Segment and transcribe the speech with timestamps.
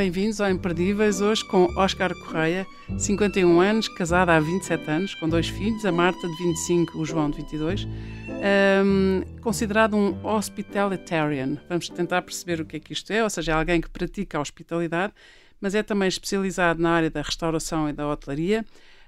[0.00, 2.66] Bem-vindos ao Imperdíveis, hoje com Oscar Correia,
[2.96, 7.30] 51 anos, casada há 27 anos, com dois filhos, a Marta de 25, o João
[7.30, 11.58] de 22, um, considerado um hospitalitarian.
[11.68, 14.40] Vamos tentar perceber o que é que isto é, ou seja, alguém que pratica a
[14.40, 15.12] hospitalidade,
[15.60, 18.64] mas é também especializado na área da restauração e da hotelaria.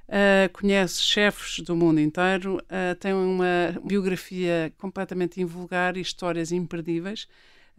[0.07, 7.27] Uh, conhece chefes do mundo inteiro, uh, tem uma biografia completamente invulgar e histórias imperdíveis.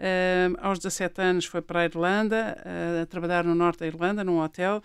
[0.03, 4.21] Uh, aos 17 anos foi para a Irlanda, uh, a trabalhar no norte da Irlanda,
[4.21, 4.83] num hotel.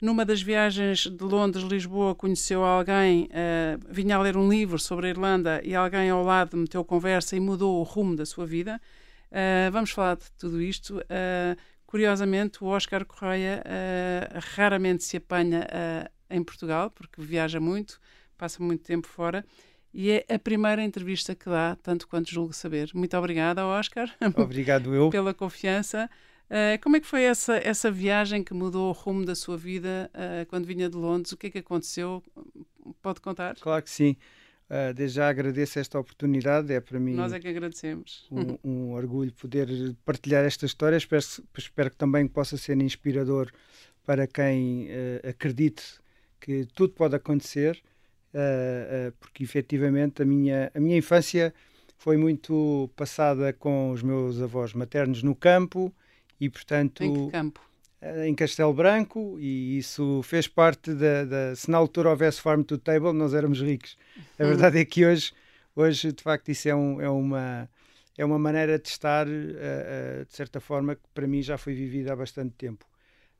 [0.00, 5.10] Numa das viagens de Londres-Lisboa, conheceu alguém, uh, vinha a ler um livro sobre a
[5.10, 8.80] Irlanda e alguém ao lado meteu conversa e mudou o rumo da sua vida.
[9.70, 11.00] vamos falar de tudo isto.
[11.86, 13.62] curiosamente, o Oscar Correia
[14.56, 15.66] raramente se apanha
[16.28, 18.00] em Portugal, porque viaja muito,
[18.36, 19.44] passa muito tempo fora
[19.98, 22.90] e é a primeira entrevista que dá, tanto quanto julgo saber.
[22.92, 24.14] Muito obrigada, Oscar.
[24.36, 25.08] Obrigado eu.
[25.08, 26.10] pela confiança.
[26.50, 30.10] Uh, como é que foi essa, essa viagem que mudou o rumo da sua vida
[30.12, 31.32] uh, quando vinha de Londres?
[31.32, 32.22] O que é que aconteceu?
[33.00, 33.56] Pode contar?
[33.58, 34.18] Claro que sim.
[34.68, 37.14] Uh, desde já agradeço esta oportunidade, é para mim.
[37.14, 38.28] Nós é que agradecemos.
[38.30, 40.98] Um, um orgulho poder partilhar esta história.
[40.98, 41.24] Espero,
[41.56, 43.50] espero que também possa ser inspirador
[44.04, 44.90] para quem
[45.26, 45.82] acredite
[46.38, 47.82] que tudo pode acontecer
[48.34, 51.54] uh, porque efetivamente a minha, a minha infância
[51.98, 55.92] foi muito passada com os meus avós maternos no campo
[56.40, 57.02] e, portanto.
[57.02, 57.66] Em que campo?
[58.24, 62.78] em Castelo Branco e isso fez parte da, da, se na altura houvesse farm to
[62.78, 63.96] table nós éramos ricos
[64.38, 64.48] a hum.
[64.48, 65.32] verdade é que hoje
[65.74, 67.68] hoje de facto isso é, um, é uma
[68.16, 71.74] é uma maneira de estar uh, uh, de certa forma que para mim já foi
[71.74, 72.86] vivida há bastante tempo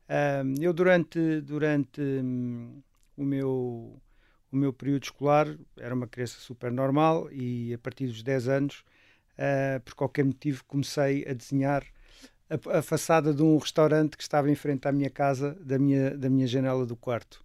[0.09, 2.81] uh, eu durante durante um,
[3.15, 4.01] o meu
[4.51, 8.83] o meu período escolar era uma criança super normal e a partir dos 10 anos,
[9.33, 11.83] uh, por qualquer motivo, comecei a desenhar
[12.49, 16.17] a, a, façada de um restaurante que estava em frente à minha casa, da minha,
[16.17, 17.43] da minha janela do quarto.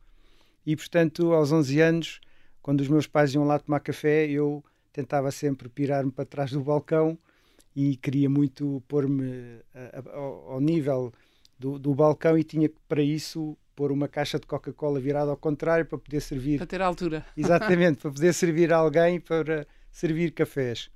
[0.64, 2.20] E, portanto, aos 11 anos,
[2.60, 6.62] quando os meus pais iam lá tomar café, eu tentava sempre pirar-me para trás do
[6.62, 7.18] balcão
[7.74, 9.60] e queria muito pôr-me
[10.12, 11.12] ao, ao nível
[11.58, 15.36] do, do balcão e tinha que, para isso, pôr uma caixa de Coca-Cola virada ao
[15.36, 16.58] contrário para poder servir.
[16.58, 17.24] Para ter altura.
[17.36, 20.90] Exatamente, para poder servir a alguém para servir cafés.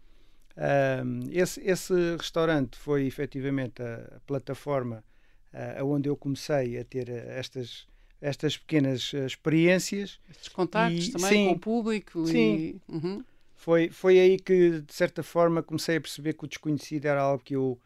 [0.56, 5.04] Um, esse, esse restaurante foi efetivamente a, a plataforma
[5.52, 7.86] uh, onde eu comecei a ter estas,
[8.20, 10.18] estas pequenas uh, experiências.
[10.30, 12.26] Estes contactos e, também sim, com o público.
[12.26, 12.56] Sim.
[12.56, 12.80] E...
[12.88, 13.24] Uhum.
[13.54, 17.42] Foi, foi aí que, de certa forma, comecei a perceber que o desconhecido era algo
[17.42, 17.78] que eu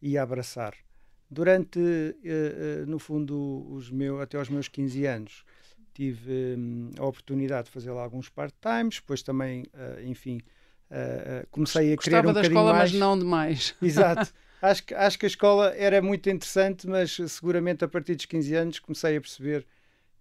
[0.00, 0.74] ia abraçar.
[1.34, 5.44] Durante, uh, uh, no fundo, os meu, até aos meus 15 anos,
[5.92, 10.40] tive um, a oportunidade de fazer lá alguns part-times, depois também, uh, enfim,
[11.50, 12.92] comecei a querer um da escola, mais.
[12.92, 13.74] mas não demais.
[13.82, 14.32] Exato.
[14.62, 18.54] acho, que, acho que a escola era muito interessante, mas seguramente a partir dos 15
[18.54, 19.66] anos comecei a perceber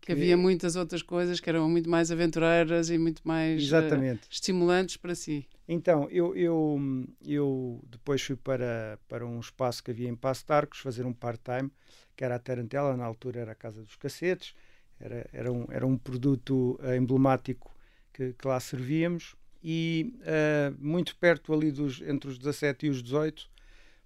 [0.05, 4.97] que havia muitas outras coisas que eram muito mais aventureiras e muito mais uh, estimulantes
[4.97, 5.47] para si.
[5.67, 6.77] Então, eu, eu,
[7.25, 11.13] eu depois fui para, para um espaço que havia em Passo de Arcos, fazer um
[11.13, 11.71] part-time,
[12.17, 14.53] que era a Tarantela, na altura era a Casa dos Cacetes,
[14.99, 17.73] era, era, um, era um produto uh, emblemático
[18.11, 23.01] que, que, lá servíamos, e uh, muito perto ali dos, entre os 17 e os
[23.01, 23.49] 18,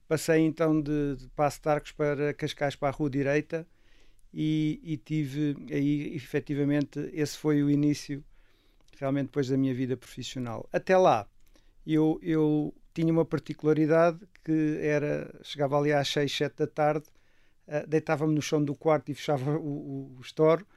[0.08, 3.68] passei então de, de Passo de Arcos para Cascais para a Rua Direita,
[4.40, 8.24] e, e, tive aí efetivamente esse foi o início
[9.00, 10.70] realmente depois da minha vida profissional.
[10.72, 11.28] Até lá
[11.88, 17.08] eu, eu tinha uma particularidade que era chegava ali às 6, 7 da tarde
[17.68, 20.68] uh, deitava-me no chão do quarto e fechava o, o, o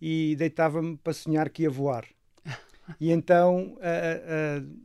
[0.00, 2.06] e deitava-me para sonhar que ia voar.
[3.00, 4.76] E então uh, uh,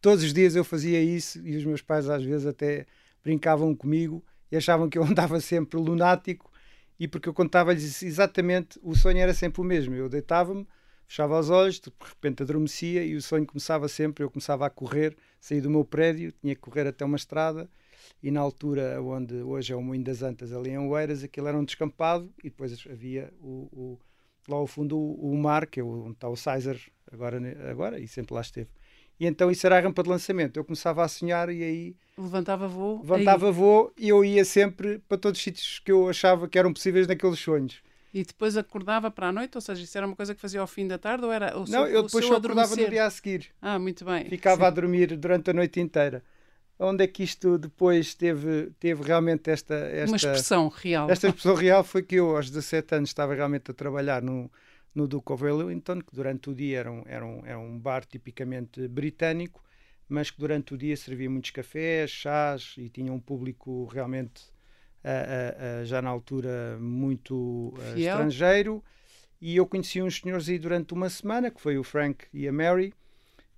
[0.00, 2.86] todos os dias eu fazia isso e os meus pais às vezes até
[3.22, 6.49] brincavam comigo e achavam que eu andava sempre lunático
[7.00, 9.94] e porque eu contava-lhes exatamente, o sonho era sempre o mesmo.
[9.94, 10.68] Eu deitava-me,
[11.06, 14.22] fechava os olhos, de repente adormecia e o sonho começava sempre.
[14.22, 17.70] Eu começava a correr, saí do meu prédio, tinha que correr até uma estrada
[18.22, 21.56] e na altura onde hoje é o Moinho das Antas, ali em Oeiras, aquilo era
[21.56, 23.98] um descampado e depois havia o, o
[24.46, 26.78] lá ao fundo o, o, mar, que é onde está o Sizer
[27.10, 27.40] agora,
[27.70, 28.68] agora e sempre lá esteve.
[29.20, 30.56] E então isso era a rampa de lançamento.
[30.56, 31.96] Eu começava a sonhar e aí.
[32.16, 33.02] Levantava voo.
[33.02, 33.52] Levantava aí.
[33.52, 37.06] voo e eu ia sempre para todos os sítios que eu achava que eram possíveis
[37.06, 37.82] naqueles sonhos.
[38.14, 39.56] E depois acordava para a noite?
[39.56, 41.24] Ou seja, isso era uma coisa que fazia ao fim da tarde?
[41.26, 43.48] Ou era o Não, eu depois só acordava no dia a seguir.
[43.60, 44.24] Ah, muito bem.
[44.24, 44.66] Ficava Sim.
[44.66, 46.24] a dormir durante a noite inteira.
[46.78, 50.12] Onde é que isto depois teve, teve realmente esta, esta.
[50.12, 51.10] Uma expressão real.
[51.10, 54.50] Esta expressão real foi que eu, aos 17 anos, estava realmente a trabalhar no
[54.94, 58.04] no Duke of Wellington, que durante o dia era um, era um, era um bar
[58.04, 59.62] tipicamente britânico,
[60.08, 64.50] mas que durante o dia servia muitos cafés, chás e tinha um público realmente
[65.84, 68.82] já na altura muito estrangeiro.
[69.40, 72.52] E eu conheci uns senhores aí durante uma semana, que foi o Frank e a
[72.52, 72.92] Mary,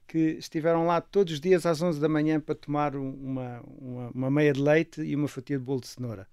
[0.06, 4.30] que estiveram lá todos os dias às 11 da manhã para tomar uma, uma, uma
[4.30, 6.28] meia de leite e uma fatia de bolo de cenoura.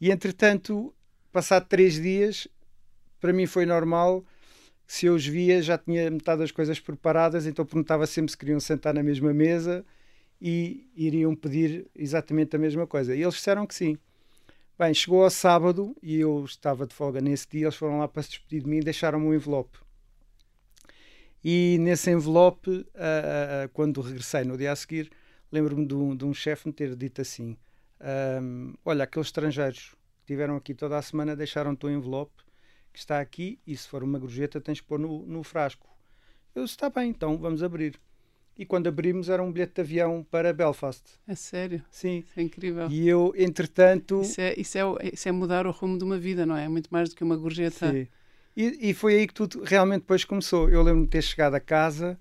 [0.00, 0.92] E entretanto,
[1.30, 2.48] passado três dias,
[3.20, 4.24] para mim foi normal.
[4.86, 8.58] Se eu os via, já tinha metade das coisas preparadas, então perguntava sempre se queriam
[8.58, 9.84] sentar na mesma mesa
[10.40, 13.14] e iriam pedir exatamente a mesma coisa.
[13.14, 13.96] E eles disseram que sim.
[14.78, 17.66] Bem, chegou ao sábado e eu estava de folga nesse dia.
[17.66, 19.78] Eles foram lá para se despedir de mim e deixaram-me um envelope.
[21.44, 25.10] E nesse envelope, uh, uh, quando regressei no dia a seguir,
[25.52, 27.56] lembro-me de um, um chefe me ter dito assim:
[28.42, 32.49] um, Olha, aqueles estrangeiros que estiveram aqui toda a semana deixaram-te um envelope
[32.92, 35.88] que está aqui e se for uma gorjeta tens que pôr no, no frasco.
[36.54, 37.98] Eu disse: Está bem, então vamos abrir
[38.60, 41.02] e quando abrimos era um bilhete de avião para Belfast.
[41.26, 41.82] É sério?
[41.90, 42.22] Sim.
[42.26, 42.90] Isso é incrível.
[42.90, 44.20] E eu, entretanto...
[44.20, 46.66] Isso é, isso, é, isso é mudar o rumo de uma vida, não é?
[46.66, 47.90] É muito mais do que uma gorjeta.
[47.90, 48.06] Sim.
[48.54, 50.68] E, e foi aí que tudo realmente depois começou.
[50.68, 52.20] Eu lembro-me de ter chegado a casa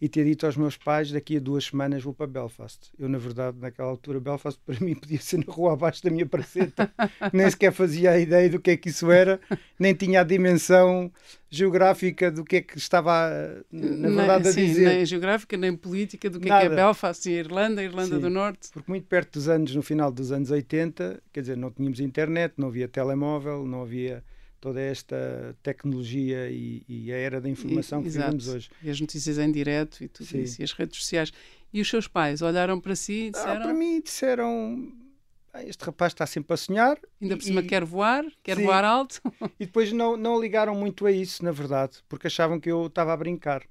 [0.00, 2.90] e ter dito aos meus pais daqui a duas semanas vou para Belfast.
[2.98, 6.26] Eu, na verdade, naquela altura, Belfast para mim podia ser na rua abaixo da minha
[6.26, 6.90] praceta.
[7.32, 9.40] nem sequer fazia a ideia do que é que isso era,
[9.78, 11.10] nem tinha a dimensão
[11.48, 13.30] geográfica do que é que estava,
[13.70, 14.88] na verdade, nem, a sim, dizer.
[14.88, 18.16] Nem geográfica, nem política do que é, que é Belfast e a Irlanda, a Irlanda
[18.16, 18.68] sim, do Norte.
[18.72, 22.54] Porque muito perto dos anos, no final dos anos 80, quer dizer, não tínhamos internet,
[22.56, 24.22] não havia telemóvel, não havia
[24.60, 28.26] toda esta tecnologia e, e a era da informação e, que exato.
[28.26, 28.70] vivemos hoje.
[28.82, 30.42] E as notícias em direto e tudo Sim.
[30.42, 31.32] isso, e as redes sociais.
[31.72, 33.52] E os seus pais olharam para si e disseram...
[33.52, 34.92] Ah, para mim disseram,
[35.52, 36.98] ah, este rapaz está sempre a sonhar.
[37.20, 38.64] Ainda por cima quer voar, quer Sim.
[38.64, 39.20] voar alto.
[39.58, 43.12] E depois não, não ligaram muito a isso, na verdade, porque achavam que eu estava
[43.12, 43.62] a brincar.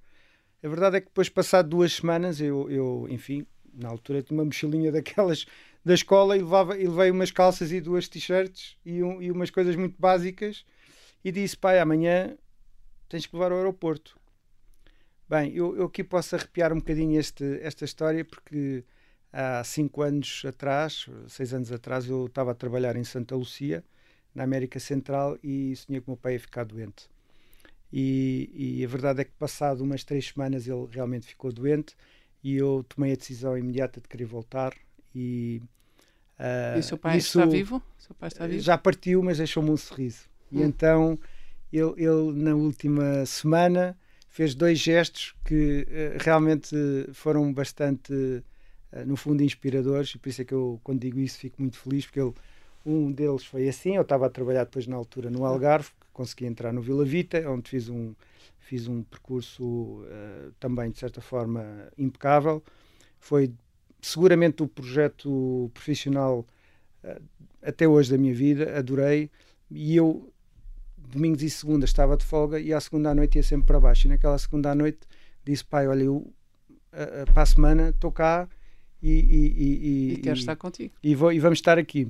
[0.64, 4.46] A verdade é que depois, passado duas semanas, eu, eu enfim, na altura tinha uma
[4.46, 5.46] mochilinha daquelas
[5.86, 9.52] da escola e, levava, e levei umas calças e duas t-shirts e, um, e umas
[9.52, 10.66] coisas muito básicas
[11.26, 12.38] e disse: Pai, amanhã
[13.10, 14.18] tens que levar ao aeroporto.
[15.28, 18.84] Bem, eu, eu aqui posso arrepiar um bocadinho este, esta história porque
[19.34, 23.84] há cinco anos atrás, seis anos atrás, eu estava a trabalhar em Santa Lucia,
[24.36, 27.10] na América Central, e sonhei que o meu pai ia ficar doente.
[27.92, 31.96] E, e, a verdade é que, passado umas três semanas, ele realmente ficou doente
[32.44, 34.74] e eu tomei a decisão imediata de querer voltar.
[35.14, 35.62] E,
[36.38, 37.82] uh, e o seu pai isso, está vivo?
[37.98, 38.62] seu pai está vivo?
[38.62, 40.35] Já partiu, mas deixou-me um sorriso.
[40.56, 41.18] E então
[41.72, 43.98] ele, ele, na última semana,
[44.30, 46.76] fez dois gestos que uh, realmente
[47.14, 50.10] foram bastante, uh, no fundo, inspiradores.
[50.10, 52.34] E por isso é que eu, quando digo isso, fico muito feliz, porque ele,
[52.86, 53.96] um deles foi assim.
[53.96, 57.70] Eu estava a trabalhar depois, na altura, no Algarve, consegui entrar no Vila Vita, onde
[57.70, 58.14] fiz um,
[58.60, 62.64] fiz um percurso uh, também, de certa forma, impecável.
[63.20, 63.52] Foi
[64.02, 66.46] seguramente o projeto profissional
[67.62, 69.30] até hoje da minha vida, adorei.
[69.70, 70.32] E eu
[71.08, 74.08] domingos e segundas estava de folga e à segunda à noite ia sempre para baixo.
[74.08, 75.00] E naquela segunda à noite
[75.44, 76.34] disse: Pai, olha, eu
[76.92, 78.48] a, a, para a semana estou cá
[79.02, 79.10] e.
[79.10, 80.94] E, e, e quero estar contigo.
[81.04, 82.08] E, vou, e vamos estar aqui.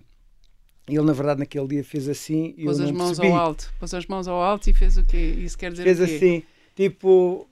[0.87, 2.53] Ele, na verdade, naquele dia fez assim.
[2.57, 3.27] E pôs as mãos percebi.
[3.27, 3.73] ao alto.
[3.79, 5.17] Pôs as mãos ao alto e fez o quê?
[5.17, 6.15] Isso quer dizer fez o quê?
[6.15, 6.43] assim,
[6.75, 7.47] tipo.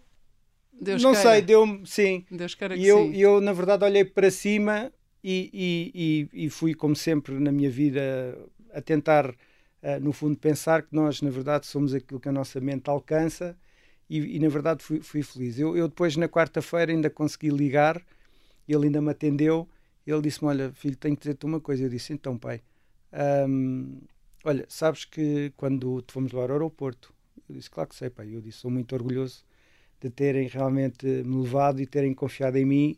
[0.80, 1.30] Deus não queira.
[1.32, 1.82] sei, deu-me.
[1.86, 2.26] Sim.
[2.30, 3.16] Deus queira e eu, sim.
[3.16, 4.92] eu, na verdade, olhei para cima
[5.24, 8.38] e, e, e, e fui, como sempre na minha vida,
[8.74, 9.34] a tentar
[9.84, 13.56] uh, no fundo, pensar que nós, na verdade, somos aquilo que a nossa mente alcança
[14.10, 15.60] e, e na verdade, fui, fui feliz.
[15.60, 18.02] Eu, eu depois, na quarta-feira, ainda consegui ligar,
[18.68, 19.68] ele ainda me atendeu.
[20.06, 21.84] Ele disse-me: Olha, filho, tenho que dizer-te uma coisa.
[21.84, 22.62] Eu disse: Então, pai,
[23.48, 24.02] um,
[24.44, 27.14] olha, sabes que quando te fomos levar ao aeroporto,
[27.50, 28.36] eu disse: Claro que sei, pai.
[28.36, 29.44] Eu disse: Sou muito orgulhoso
[30.02, 32.98] de terem realmente me levado e terem confiado em mim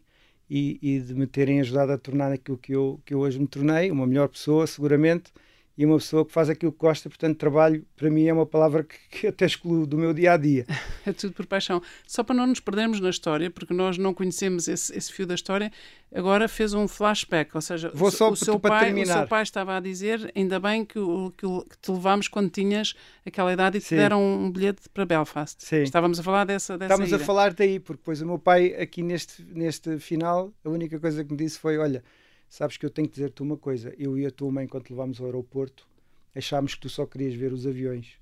[0.50, 3.48] e, e, de me terem ajudado a tornar aquilo que eu, que eu hoje me
[3.48, 5.32] tornei, uma melhor pessoa, seguramente,
[5.77, 8.84] e uma pessoa que faz aquilo que gosta, portanto, trabalho para mim é uma palavra
[8.84, 10.65] que, que até excluo do meu dia a dia.
[11.05, 11.84] É tudo por paixão.
[12.08, 15.36] Só para não nos perdermos na história, porque nós não conhecemos esse, esse fio da
[15.36, 15.72] história,
[16.12, 19.15] agora fez um flashback, ou seja, Vou só o, seu pai, terminar.
[19.15, 22.27] o seu pai estava a dizer, ainda bem que, o, que, o, que te levámos
[22.27, 23.98] quando tinhas aquela idade e te Sim.
[23.98, 25.63] deram um bilhete para Belfast.
[25.63, 25.84] Sim.
[25.84, 27.22] Estávamos a falar dessa, dessa Estávamos ida.
[27.22, 31.24] a falar daí, porque depois o meu pai, aqui neste, neste final, a única coisa
[31.24, 32.03] que me disse foi: Olha,
[32.50, 33.94] sabes que eu tenho que dizer-te uma coisa.
[33.98, 35.88] Eu e a tua mãe, quando te levámos ao aeroporto,
[36.36, 38.20] achámos que tu só querias ver os aviões.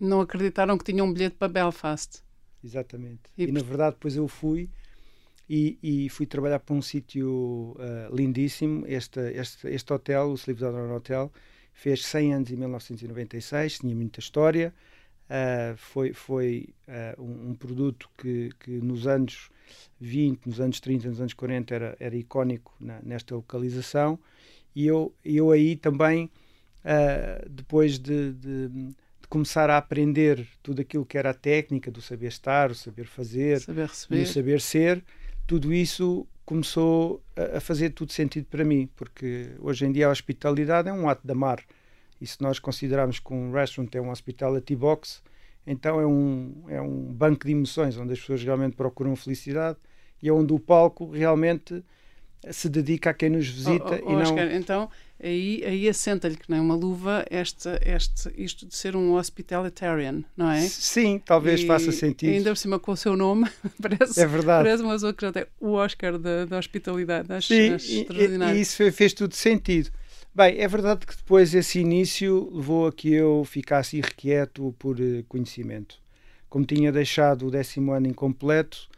[0.00, 2.22] Não acreditaram que tinham um bilhete para Belfast.
[2.62, 3.22] Exatamente.
[3.36, 4.68] E E, na verdade, depois eu fui
[5.48, 8.84] e, e fui trabalhar para um sítio ah, lindíssimo.
[8.86, 11.32] Este, este, este hotel, o Sleep Down Hotel,
[11.72, 14.74] fez 100 anos em 1996, tinha muita história.
[15.28, 19.50] Ah, foi foi ah, um, um produto que, que nos anos
[20.00, 24.18] 20, nos anos 30, nos anos 40 era, era icónico na- nesta localização
[24.74, 26.30] E eu, eu aí também,
[26.84, 28.96] uh, depois de, de, de,
[29.28, 33.60] começar a aprender tudo aquilo que era a técnica do saber estar, o saber fazer
[33.92, 35.04] saber e o saber ser,
[35.46, 40.10] tudo isso começou a, a fazer tudo sentido para mim, porque hoje em dia a
[40.10, 41.62] hospitalidade é um ato de amar.
[42.20, 45.20] E se nós considerarmos que um restaurant é um hospitality box,
[45.70, 49.78] então é um, é um banco de emoções onde as pessoas realmente procuram felicidade
[50.22, 51.84] e é onde o palco realmente
[52.50, 54.22] se dedica a quem nos visita oh, oh, e não...
[54.22, 54.88] Oscar, então
[55.22, 60.50] aí, aí assenta-lhe que nem uma luva este, este, isto de ser um hospitalitarian, não
[60.50, 60.60] é?
[60.62, 62.30] Sim, talvez e, faça sentido.
[62.30, 63.48] Ainda por cima com o seu nome,
[63.82, 64.64] parece, é verdade.
[64.64, 67.32] parece uma pessoa que já tem o Oscar da, da hospitalidade.
[67.32, 68.06] Acho, Sim, acho e,
[68.56, 69.90] e, isso fez, fez tudo sentido.
[70.34, 75.24] Bem, é verdade que depois esse início levou a que eu ficasse irrequieto por eh,
[75.28, 75.96] conhecimento.
[76.48, 78.88] Como tinha deixado o décimo ano incompleto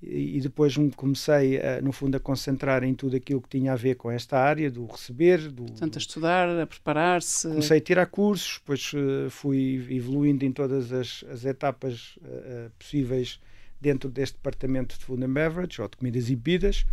[0.00, 3.96] e, depois comecei, a, no fundo, a concentrar em tudo aquilo que tinha a ver
[3.96, 5.38] com esta área do receber.
[5.50, 7.48] Do, Portanto, a estudar, a preparar-se.
[7.48, 13.40] Comecei a tirar cursos, depois uh, fui evoluindo em todas as, as etapas uh, possíveis
[13.80, 16.86] dentro deste departamento de food and beverage, ou de comidas e bebidas.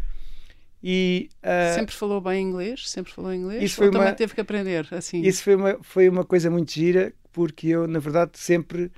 [0.87, 2.87] E, uh, sempre falou bem inglês?
[2.87, 3.63] Sempre falou inglês?
[3.63, 5.19] Isso foi uma, também teve que aprender assim?
[5.21, 8.91] Isso foi uma, foi uma coisa muito gira, porque eu, na verdade, sempre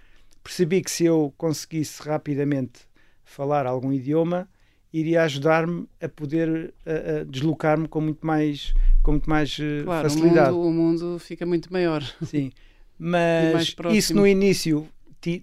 [0.44, 2.82] percebi que se eu conseguisse rapidamente
[3.24, 4.50] falar algum idioma,
[4.92, 6.74] iria ajudar-me a poder
[7.30, 10.52] deslocar-me com muito mais, com muito mais uh, claro, facilidade.
[10.52, 12.04] O mundo, o mundo fica muito maior.
[12.22, 12.52] Sim,
[13.00, 14.86] mas isso no início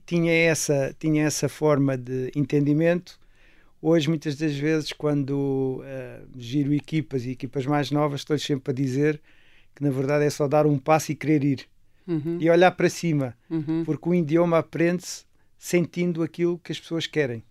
[0.04, 3.18] tinha essa, tinha essa forma de entendimento
[3.86, 8.74] Hoje, muitas das vezes, quando uh, giro equipas e equipas mais novas, estou sempre a
[8.74, 9.20] dizer
[9.74, 11.66] que na verdade é só dar um passo e querer ir
[12.06, 12.38] uhum.
[12.40, 13.84] e olhar para cima, uhum.
[13.84, 15.26] porque o idioma aprende-se
[15.58, 17.44] sentindo aquilo que as pessoas querem.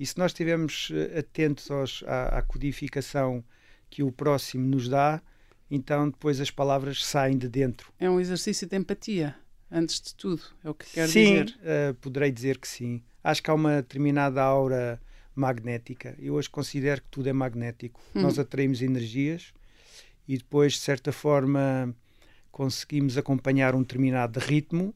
[0.00, 3.44] E se nós estivermos eh, atentos aos, à, à, codificação
[3.88, 5.22] que o próximo nos dá,
[5.70, 7.92] então depois as palavras saem de dentro.
[8.00, 9.36] É um exercício de empatia,
[9.70, 11.48] antes de tudo, é o que quer sim, dizer.
[11.50, 13.00] Sim, uh, poderei dizer que sim.
[13.22, 15.00] Acho que há uma determinada aura
[15.38, 16.14] magnética.
[16.18, 18.00] Eu hoje considero que tudo é magnético.
[18.14, 18.22] Hum.
[18.22, 19.52] Nós atraímos energias
[20.26, 21.94] e depois, de certa forma,
[22.50, 24.94] conseguimos acompanhar um determinado ritmo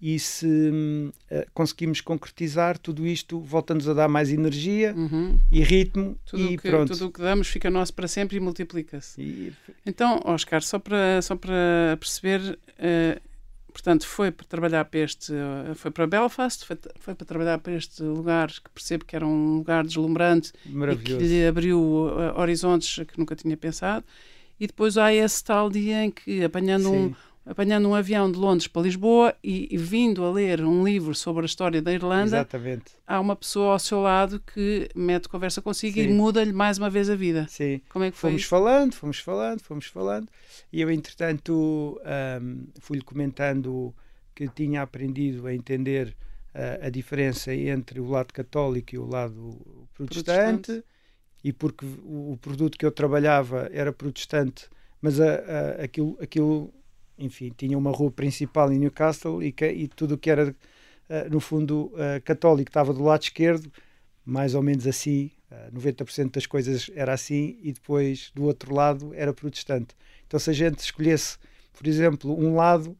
[0.00, 1.12] e se uh,
[1.52, 5.38] conseguimos concretizar tudo isto, volta-nos a dar mais energia uhum.
[5.52, 6.92] e ritmo tudo e que, pronto.
[6.92, 9.20] Tudo o que damos fica nosso para sempre e multiplica-se.
[9.20, 9.52] E...
[9.84, 13.20] Então, Oscar, só para, só para perceber, uh,
[13.80, 15.32] portanto, foi para trabalhar para este,
[15.74, 19.56] foi para Belfast, foi, foi para trabalhar para este lugar que percebo que era um
[19.56, 24.04] lugar deslumbrante e que lhe abriu uh, horizontes que nunca tinha pensado.
[24.58, 27.14] E depois há esse tal dia em que, apanhando um
[27.50, 31.42] apanhando um avião de Londres para Lisboa e, e, vindo a ler um livro sobre
[31.42, 32.92] a história da Irlanda, Exatamente.
[33.04, 36.02] há uma pessoa ao seu lado que mete conversa consigo Sim.
[36.02, 37.48] e muda-lhe mais uma vez a vida.
[37.48, 37.80] Sim.
[37.88, 38.30] Como é que foi?
[38.30, 38.50] Fomos isso?
[38.50, 40.28] falando, fomos falando, fomos falando
[40.72, 42.00] e eu, entretanto,
[42.40, 43.92] um, fui-lhe comentando
[44.32, 46.16] que tinha aprendido a entender
[46.54, 50.84] uh, a diferença entre o lado católico e o lado protestante, protestante.
[51.42, 54.68] e porque o, o, produto que eu trabalhava era protestante,
[55.02, 56.72] mas a, a, aquilo, aquilo
[57.20, 61.30] enfim, tinha uma rua principal em Newcastle e, que, e tudo o que era, uh,
[61.30, 63.70] no fundo, uh, católico estava do lado esquerdo,
[64.24, 69.12] mais ou menos assim, uh, 90% das coisas era assim, e depois do outro lado
[69.14, 69.94] era protestante.
[70.26, 71.38] Então, se a gente escolhesse,
[71.72, 72.96] por exemplo, um lado,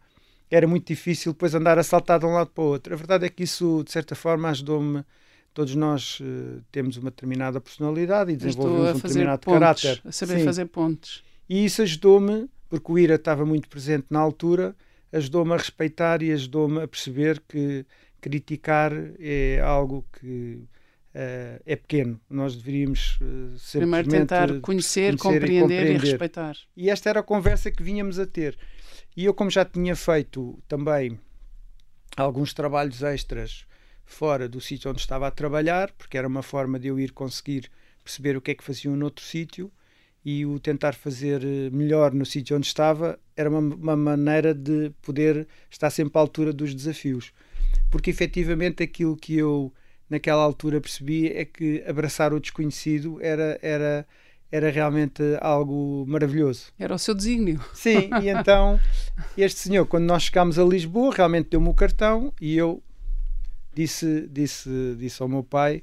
[0.51, 2.93] era muito difícil depois andar a saltar de um lado para o outro.
[2.93, 5.05] A verdade é que isso, de certa forma, ajudou-me.
[5.53, 6.23] Todos nós
[6.71, 10.01] temos uma determinada personalidade e desenvolvemos um determinado pontos, caráter.
[10.05, 10.45] A saber Sim.
[10.45, 11.25] fazer pontos.
[11.49, 14.75] E isso ajudou-me porque o IRA estava muito presente na altura,
[15.13, 17.85] ajudou-me a respeitar e ajudou-me a perceber que
[18.21, 20.63] criticar é algo que
[21.15, 22.21] uh, é pequeno.
[22.31, 26.57] Nós deveríamos uh, Primeiro tentar conhecer, conhecer compreender e, compreender, e respeitar.
[26.77, 28.57] E esta era a conversa que vínhamos a ter.
[29.17, 31.19] E eu, como já tinha feito também
[32.17, 33.67] alguns trabalhos extras
[34.05, 37.71] fora do sítio onde estava a trabalhar, porque era uma forma de eu ir conseguir
[38.03, 39.73] perceber o que é que faziam noutro sítio,
[40.25, 44.91] e o tentar fazer eh, melhor no sítio onde estava era uma, uma, maneira de
[45.01, 47.33] poder estar sempre à altura dos desafios.
[47.91, 49.73] Porque efetivamente aquilo que eu
[50.09, 54.07] naquela altura percebi é que abraçar o desconhecido era, era,
[54.53, 56.73] era realmente algo maravilhoso.
[56.79, 57.61] Era o seu desígnio.
[57.73, 58.79] Sim, e então
[59.39, 62.83] este senhor, quando nós chegámos a Lisboa, realmente deu-me o cartão e eu
[63.73, 65.83] disse, disse, disse ao meu pai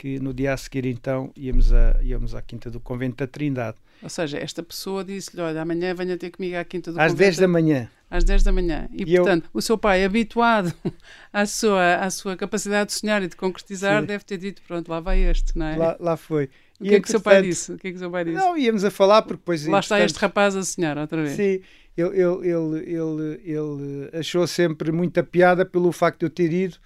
[0.00, 3.76] que no dia a seguir então íamos, a, íamos à Quinta do Convento da Trindade.
[4.02, 7.28] Ou seja, esta pessoa disse-lhe, olha, amanhã venha ter comigo à Quinta do Às Convento.
[7.28, 7.90] Às 10 da manhã.
[8.10, 8.88] Às 10 da manhã.
[8.94, 9.50] E, e portanto, eu...
[9.52, 10.72] o seu pai, habituado
[11.30, 14.06] à sua, à sua capacidade de sonhar e de concretizar, Sim.
[14.06, 15.76] deve ter dito, pronto, lá vai este, não é?
[15.76, 16.48] Lá, lá foi.
[16.80, 17.72] O que é que o seu pai disse?
[17.72, 18.38] O que é que o seu pai disse?
[18.38, 19.66] Não, íamos a falar porque depois...
[19.66, 21.36] Lá está este rapaz a sonhar outra vez.
[21.36, 21.60] Sim,
[21.94, 26.78] ele, ele, ele, ele, ele achou sempre muita piada pelo facto de eu ter ido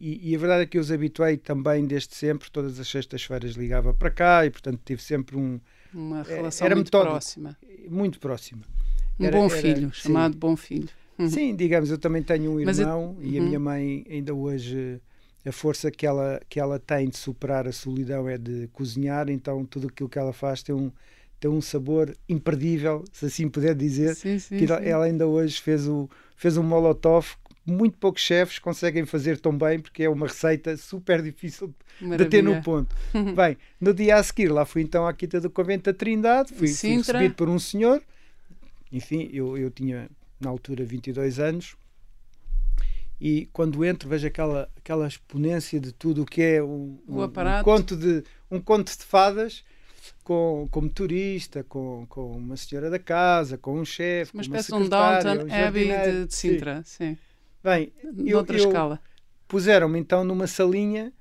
[0.00, 3.52] e, e, a verdade é que eu os habituei também desde sempre, todas as sextas-feiras
[3.52, 5.60] ligava para cá e portanto tive sempre um...
[5.92, 7.58] Uma eh, relação era muito metódico, próxima.
[7.88, 8.62] Muito próxima.
[9.18, 10.38] Um era, bom filho, era, chamado sim.
[10.38, 10.88] bom filho.
[11.18, 11.28] Uhum.
[11.28, 13.26] Sim, digamos, eu também tenho um irmão eu...
[13.26, 13.64] e a minha uhum.
[13.64, 15.00] mãe ainda hoje
[15.46, 19.64] a força que ela, que ela tem de superar a solidão é de cozinhar, então
[19.64, 20.92] tudo aquilo que ela faz tem um,
[21.40, 24.14] tem um sabor imperdível, se assim puder dizer.
[24.14, 24.72] Sim, sim, que sim.
[24.84, 27.26] ela ainda hoje fez, o, fez um molotov
[27.68, 32.24] muito poucos chefes conseguem fazer tão bem porque é uma receita super difícil Maravilha.
[32.24, 32.94] de ter no ponto.
[33.34, 36.68] bem, no dia a seguir lá fui então à Quinta do Convento da Trindade, fui,
[36.68, 38.02] fui recebido por um senhor,
[38.92, 40.08] enfim, eu, eu tinha
[40.40, 41.76] na altura 22 anos,
[43.20, 47.62] e quando entro vejo aquela, aquela exponência de tudo o que é um, um, um,
[47.64, 49.64] conto, de, um conto de fadas
[50.22, 54.74] com, como turista, com, com uma senhora da casa, com um chefe, uma espécie de
[54.74, 57.16] um Downton Abbey de, de Sintra, sim.
[57.16, 57.18] sim.
[57.62, 57.92] Bem,
[58.24, 59.00] eu, escala.
[59.46, 61.12] Puseram-me então numa salinha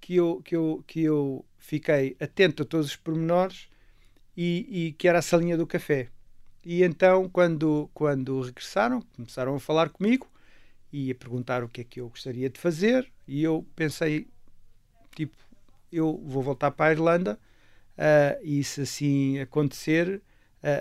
[0.00, 3.68] que eu, que, eu, que eu fiquei atento a todos os pormenores
[4.36, 6.08] e, e que era a salinha do café.
[6.64, 10.28] E então, quando, quando regressaram, começaram a falar comigo
[10.92, 13.10] e a perguntar o que é que eu gostaria de fazer.
[13.26, 14.28] E eu pensei,
[15.14, 15.36] tipo,
[15.90, 17.38] eu vou voltar para a Irlanda
[17.98, 20.22] uh, e se assim acontecer,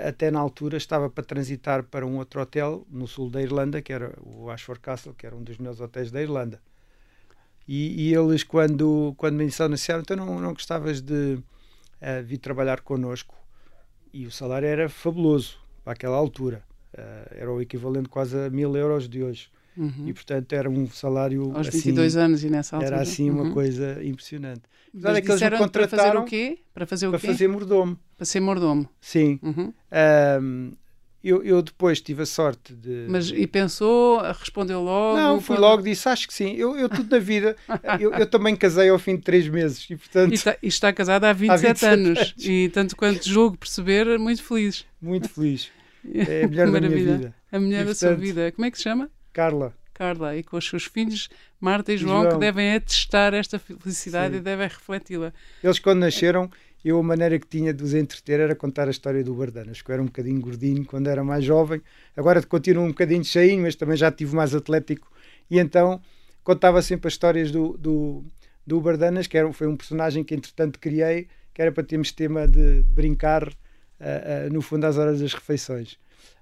[0.08, 3.92] até na altura estava para transitar para um outro hotel no sul da Irlanda, que
[3.92, 6.62] era o Ashford Castle, que era um dos melhores hotéis da Irlanda.
[7.68, 12.82] E, e eles, quando, quando me anunciaram, então não, não gostavas de uh, vir trabalhar
[12.82, 13.36] connosco?
[14.14, 16.64] E o salário era fabuloso para aquela altura.
[17.32, 19.50] era o equivalente quase a mil euros de hoje.
[19.78, 20.08] Uhum.
[20.08, 21.52] E, portanto, era um salário.
[21.56, 22.96] Aos assim, 22 anos e nessa altura.
[22.96, 23.54] Era assim uma uhum.
[23.54, 24.62] coisa impressionante.
[24.94, 26.60] Mas é que eles me contrataram para fazer o quê?
[26.74, 27.28] Para fazer o para quê?
[27.28, 27.98] fazer mordomo.
[28.18, 28.90] Para ser mordomo.
[29.00, 29.40] Sim.
[29.42, 29.74] Uhum.
[30.42, 30.72] Um,
[31.24, 33.06] eu, eu, depois tive a sorte de.
[33.08, 35.18] Mas e pensou, respondeu logo?
[35.18, 35.62] Não, fui quando...
[35.62, 36.56] logo, disse, acho que sim.
[36.56, 37.56] Eu, eu tudo na vida,
[38.00, 40.32] eu, eu, também casei ao fim de três meses e portanto.
[40.32, 42.20] E está, e está casada há 27, há 27 anos.
[42.20, 42.34] anos.
[42.40, 44.86] E tanto quanto julgo perceber, muito feliz.
[45.02, 45.70] Muito feliz.
[46.04, 47.36] É a mulher da minha vida.
[47.52, 48.52] A mulher e, da sua vida.
[48.54, 49.08] Como é que se chama?
[49.34, 49.74] Carla.
[49.94, 52.34] Carla e com os seus filhos, Marta e João, João.
[52.34, 54.40] que devem atestar esta felicidade Sim.
[54.40, 55.32] e devem refleti-la.
[55.64, 56.50] Eles, quando nasceram,
[56.84, 59.92] eu a maneira que tinha de os entreter era contar a história do Bardanas, que
[59.92, 61.82] eu era um bocadinho gordinho quando era mais jovem,
[62.18, 65.12] agora continuo um bocadinho cheinho, mas também já tive mais atlético,
[65.50, 66.02] e então
[66.44, 68.26] contava sempre as histórias do, do,
[68.66, 72.48] do Bardanas, que era, foi um personagem que entretanto criei, que era para termos tema
[72.48, 75.98] de, de brincar uh, uh, no fundo às horas das refeições.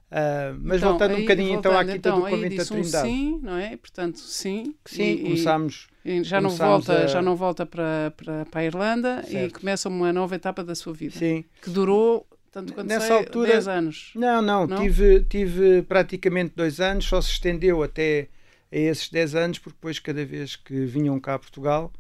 [0.10, 2.56] Uh, mas então, voltando aí, um bocadinho então voltando, então à quinta então, do Convento
[2.56, 3.08] da Trindade.
[3.08, 3.78] Um sim, não é?
[3.78, 4.76] Portanto, sim.
[4.86, 5.88] Sim, e, começámos.
[6.04, 7.08] E já, não volta, a...
[7.08, 9.58] já não volta para, para, para a Irlanda certo.
[9.58, 11.16] e começa uma nova etapa da sua vida.
[11.16, 11.46] Sim.
[11.62, 14.12] Que durou, tanto quanto Nessa sei, altura, 10 anos.
[14.16, 18.30] Não, não, não, Tive, tive praticamente dois anos, só se estendeu até
[18.72, 21.94] a esses 10 anos, porque depois cada vez que vinham cá a Portugal,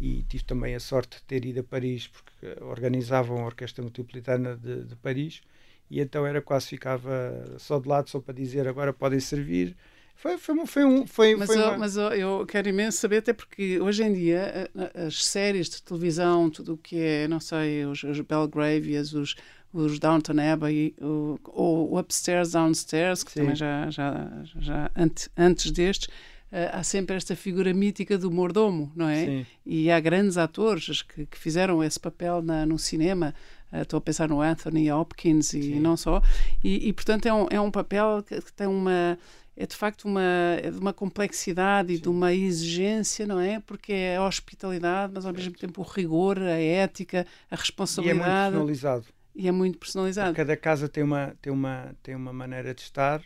[0.00, 4.56] e tive também a sorte de ter ido a Paris, porque organizavam a Orquestra Metropolitana
[4.56, 5.42] de, de Paris,
[5.90, 9.76] e então era quase ficava só de lado só para dizer agora podem servir.
[10.14, 11.06] Foi, foi, foi um.
[11.06, 11.78] Foi, mas foi uma...
[11.78, 16.74] mas eu quero imenso saber, até porque hoje em dia as séries de televisão, tudo
[16.74, 19.34] o que é, não sei, os, os Belgravias, os,
[19.72, 23.40] os Downton Abbey, o, o Upstairs, Downstairs, que Sim.
[23.40, 26.08] também já, já, já antes, antes destes,
[26.52, 29.24] uh, há sempre esta figura mítica do mordomo, não é?
[29.24, 29.46] Sim.
[29.64, 33.34] E há grandes atores que, que fizeram esse papel na, no cinema.
[33.72, 35.80] Estou a pensar no Anthony Hopkins e Sim.
[35.80, 36.22] não só.
[36.62, 39.18] E, e, portanto, é um, é um papel que, que tem uma
[39.56, 40.22] é de facto uma,
[40.62, 43.60] é de uma complexidade e de uma exigência, não é?
[43.60, 48.24] Porque é a hospitalidade, mas ao mesmo tempo o rigor, a ética, a responsabilidade.
[48.24, 49.06] E é muito personalizado.
[49.34, 50.34] E é muito personalizado.
[50.34, 53.22] Cada casa tem uma, tem uma, tem uma maneira de estar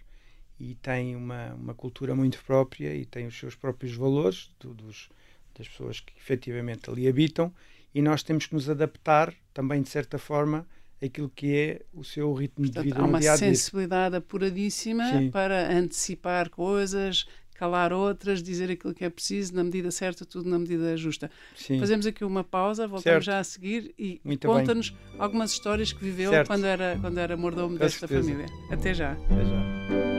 [0.59, 5.09] e tem uma, uma cultura muito própria e tem os seus próprios valores do, dos,
[5.57, 7.55] das pessoas que efetivamente ali habitam
[7.95, 10.67] e nós temos que nos adaptar também de certa forma
[11.03, 15.31] aquilo que é o seu ritmo Portanto, de vida há uma dia sensibilidade apuradíssima Sim.
[15.31, 20.59] para antecipar coisas calar outras, dizer aquilo que é preciso na medida certa, tudo na
[20.59, 21.31] medida justa.
[21.57, 21.79] Sim.
[21.79, 23.25] Fazemos aqui uma pausa, voltamos certo.
[23.25, 27.85] já a seguir e conta-nos algumas histórias que viveu quando era, quando era mordomo Com
[27.85, 28.29] desta certeza.
[28.29, 28.47] família.
[28.71, 29.13] Até já.
[29.13, 30.14] Até já.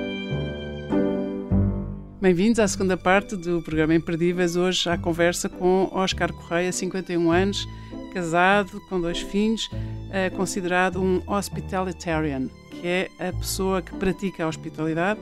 [2.26, 4.56] Bem-vindos à segunda parte do programa Imperdíveis.
[4.56, 7.68] Hoje à conversa com Oscar Correia, 51 anos,
[8.16, 9.70] casado, com dois filhos,
[10.10, 15.20] é considerado um hospitalitarian, que é a pessoa que pratica a hospitalidade.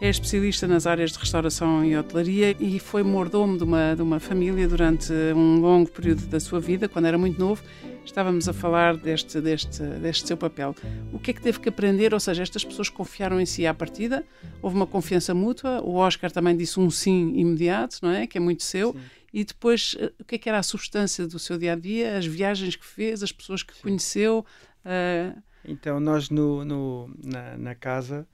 [0.00, 4.18] É especialista nas áreas de restauração e hotelaria e foi mordomo de uma, de uma
[4.18, 7.62] família durante um longo período da sua vida, quando era muito novo,
[8.06, 10.74] Estávamos a falar deste, deste, deste seu papel.
[11.12, 12.14] O que é que teve que aprender?
[12.14, 14.24] Ou seja, estas pessoas confiaram em si à partida,
[14.62, 18.26] houve uma confiança mútua, o Oscar também disse um sim imediato, não é?
[18.26, 18.92] Que é muito seu.
[18.92, 19.00] Sim.
[19.34, 22.16] E depois, eh, o que é que era a substância do seu dia a dia,
[22.16, 23.82] as viagens que fez, as pessoas que sim.
[23.82, 24.46] conheceu?
[24.84, 25.42] Uh...
[25.64, 28.26] Então, nós no, no na, na casa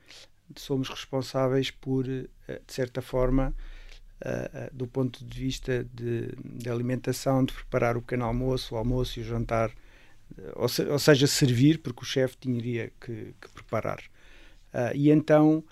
[0.55, 3.55] somos responsáveis por, eh, de certa forma,
[4.73, 9.23] do ponto de vista de, de, alimentação, de preparar o pequeno almoço, o almoço e
[9.23, 9.71] o jantar,
[10.55, 14.01] ou, se, ou seja, servir, porque o chefe tinha que, que preparar.
[14.73, 15.65] Uh, e então,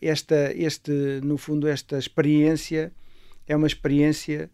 [0.00, 2.92] esta, este, no fundo, esta experiência
[3.46, 4.50] é uma experiência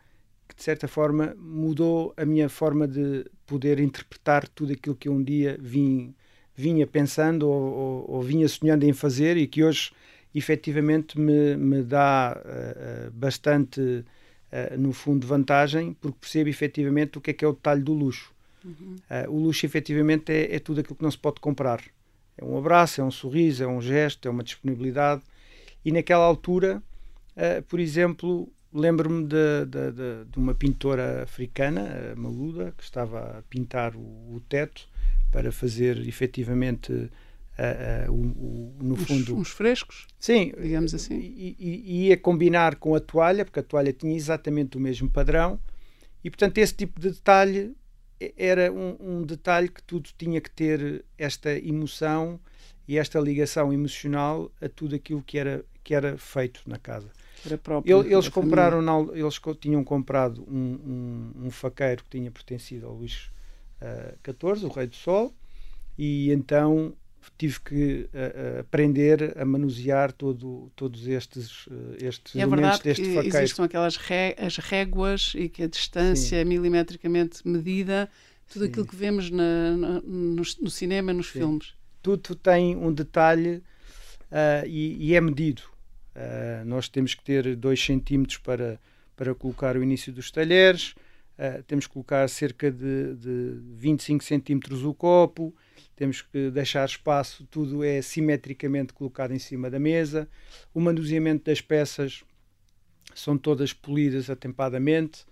[0.49, 5.23] que, de certa forma, mudou a minha forma de poder interpretar tudo aquilo que um
[5.23, 6.15] dia vim,
[6.55, 9.93] vinha pensando ou, ou, ou vinha sonhando em fazer e que hoje
[10.35, 17.31] efetivamente me, me dá uh, bastante, uh, no fundo, vantagem, porque percebo efetivamente o que
[17.31, 18.33] é que é o detalhe do luxo.
[18.65, 18.97] Uhum.
[19.11, 21.83] Uh, o luxo, efetivamente, é, é, tudo aquilo que não se pode comprar.
[22.39, 25.23] É um abraço, é um sorriso, é um gesto, é uma disponibilidade.
[25.85, 26.83] E naquela altura,
[27.69, 33.95] por exemplo, lembro-me de, de, de, de, uma pintora africana, Maluda, que estava a pintar
[33.95, 34.89] o, o teto
[35.31, 37.11] para fazer efetivamente
[37.63, 39.37] uh, o, o, no uns, fundo.
[39.37, 40.07] Uns frescos?
[40.19, 40.53] Sim.
[40.61, 41.19] Digamos assim.
[41.19, 45.09] E, e, e ia combinar com a toalha, porque a toalha tinha exatamente o mesmo
[45.09, 45.59] padrão,
[46.25, 47.75] e portanto esse tipo de detalhe
[48.37, 52.39] era um, um detalhe que tudo tinha que ter esta emoção
[52.87, 57.11] e esta ligação emocional a tudo aquilo que era, que era feito na casa.
[57.85, 62.95] Eles, eles compraram, na, eles tinham comprado um, um, um, faqueiro que tinha pertencido ao
[62.95, 63.31] Luís
[64.25, 65.35] XIV, uh, o Rei do Sol,
[65.99, 66.95] e então
[67.39, 73.39] tive que uh, aprender a manusear todo, todos estes, uh, estes é elementos deste faqueiro.
[73.39, 78.09] Existem aquelas ré, as réguas e que a distância é milimetricamente medida,
[78.49, 78.71] tudo Sim.
[78.71, 81.41] aquilo que vemos na, na, no, no, cinema, nos Sim.
[81.41, 81.75] filmes.
[82.03, 83.57] Tudo tem um detalhe
[84.31, 85.63] uh, e, e, é medido.
[86.67, 88.81] nós temos que ter 2 centímetros para,
[89.17, 90.95] para colocar o início dos talheres,
[91.67, 95.55] temos que colocar cerca de, de 25 centímetros o copo,
[96.03, 100.29] temos que deixar espaço, tudo é simetricamente colocado em cima da mesa.
[100.75, 102.25] O manuseamento das peças
[103.15, 105.25] são todas polidas atempadamente.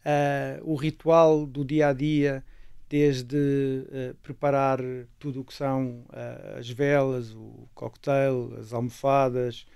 [0.00, 2.44] Uh, o ritual do dia a dia,
[2.88, 4.80] desde uh, preparar
[5.20, 9.68] tudo o que são uh, as velas, o cocktail, as almofadas,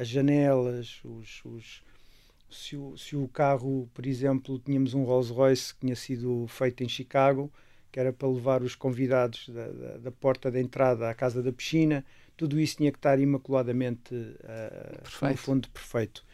[0.00, 1.82] as janelas, os, os
[2.48, 6.84] se, o, se o carro, por exemplo, tínhamos um Rolls Royce que tinha sido feito
[6.84, 7.52] em Chicago,
[7.94, 11.52] que era para levar os convidados da, da, da, porta de entrada à casa da
[11.52, 12.04] piscina,
[12.36, 16.24] tudo isso tinha que estar imaculadamente, uh, no fundo, perfeito.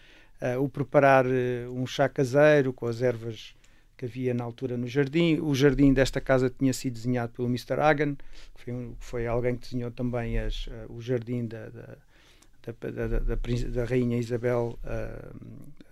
[0.40, 3.54] Uh, o preparar uh, um chá caseiro com as ervas
[3.94, 5.38] que havia na altura no jardim.
[5.38, 7.78] O jardim desta casa tinha sido desenhado pelo Mr.
[7.78, 8.16] Hagen,
[8.54, 11.98] que foi, um, foi alguém que desenhou também as, o jardim da, da
[12.62, 13.36] da,
[13.68, 15.36] da, Rainha Isabel uh,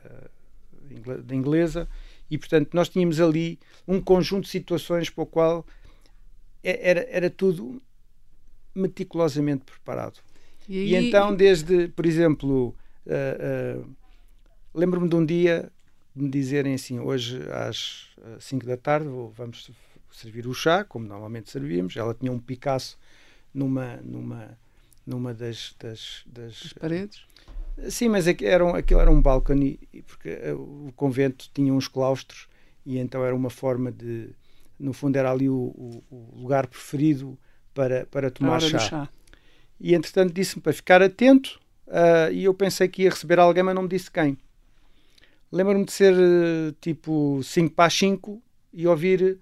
[0.07, 1.89] uh, da inglesa
[2.31, 5.67] e, portanto, nós tínhamos ali um conjunto de situações para o qual
[6.63, 7.81] era, era tudo
[8.75, 10.21] meticulosamente preparado.
[10.69, 12.75] E, e então, desde, por exemplo,
[13.07, 13.97] uh, uh,
[14.75, 15.73] lembro-me de um dia
[16.15, 18.09] de me dizerem assim: hoje às
[18.41, 19.71] 5 da tarde vamos
[20.13, 21.97] servir o chá, como normalmente servíamos.
[21.97, 22.99] Ela tinha um Picasso
[23.55, 24.59] numa, numa,
[25.07, 27.23] numa das, das, das paredes.
[27.89, 32.49] Sim, mas era, aquilo era um balcone, porque eh, o convento tinha uns claustros
[32.85, 34.31] e então era uma forma de.
[34.79, 37.39] No fundo, era ali o, o, o lugar preferido
[37.75, 38.79] para, para tomar chá.
[38.79, 39.09] chá.
[39.81, 43.75] E entretanto disse-me para ficar atento uh, e eu pensei que ia receber alguém, mas
[43.75, 44.37] não me disse quem.
[45.51, 49.39] Lembro-me de ser uh, tipo 5 para 5 e ouvir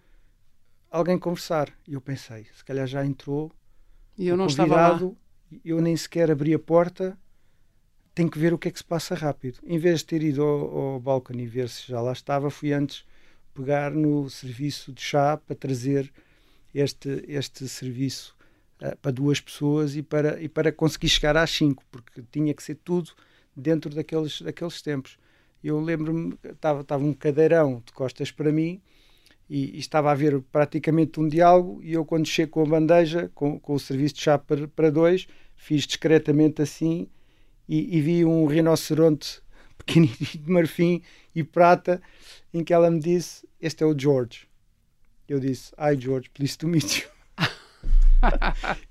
[0.90, 1.70] alguém conversar.
[1.86, 3.52] E eu pensei, se calhar já entrou.
[4.18, 5.00] E eu não estava lá.
[5.64, 7.16] Eu nem sequer abri a porta
[8.16, 9.58] tem que ver o que é que se passa rápido.
[9.62, 12.72] Em vez de ter ido ao, ao balcão e ver se já lá estava, fui
[12.72, 13.04] antes
[13.52, 16.10] pegar no serviço de chá para trazer
[16.74, 18.34] este, este serviço
[18.80, 22.62] uh, para duas pessoas e para, e para conseguir chegar às cinco, porque tinha que
[22.62, 23.10] ser tudo
[23.54, 25.18] dentro daqueles, daqueles tempos.
[25.62, 28.80] Eu lembro-me, estava, estava um cadeirão de costas para mim
[29.46, 33.30] e, e, estava a ver praticamente um diálogo e eu quando chego com a bandeja,
[33.34, 37.10] com, com o serviço de chá para, para dois, fiz discretamente assim
[37.68, 39.40] e, e vi um rinoceronte
[39.78, 41.02] pequenino de marfim
[41.34, 42.00] e prata
[42.52, 44.46] em que ela me disse este é o George.
[45.28, 47.16] Eu disse hi George please to meet you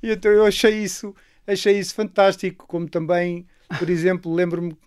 [0.02, 3.46] e então eu achei isso achei isso fantástico como também
[3.80, 4.78] por exemplo lembro-me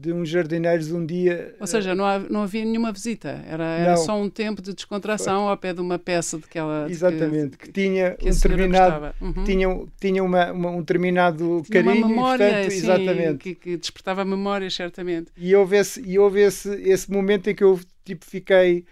[0.00, 1.54] de uns jardineiros um dia.
[1.58, 5.42] Ou seja, não, há, não havia nenhuma visita, era, era só um tempo de descontração
[5.42, 5.50] Foi.
[5.50, 6.86] ao pé de uma peça daquela.
[6.88, 9.14] Exatamente, que, que tinha que um determinado.
[9.20, 9.44] Uhum.
[9.44, 12.04] Tinha, tinha uma, uma, um determinado tinha carinho.
[12.04, 13.38] Uma memória, portanto, sim, exatamente.
[13.38, 15.32] Que, que despertava memórias, certamente.
[15.36, 18.84] E houve esse, e houve esse, esse momento em que eu tipo, fiquei.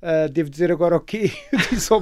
[0.00, 1.32] Uh, devo dizer agora o quê?
[1.70, 1.92] Disse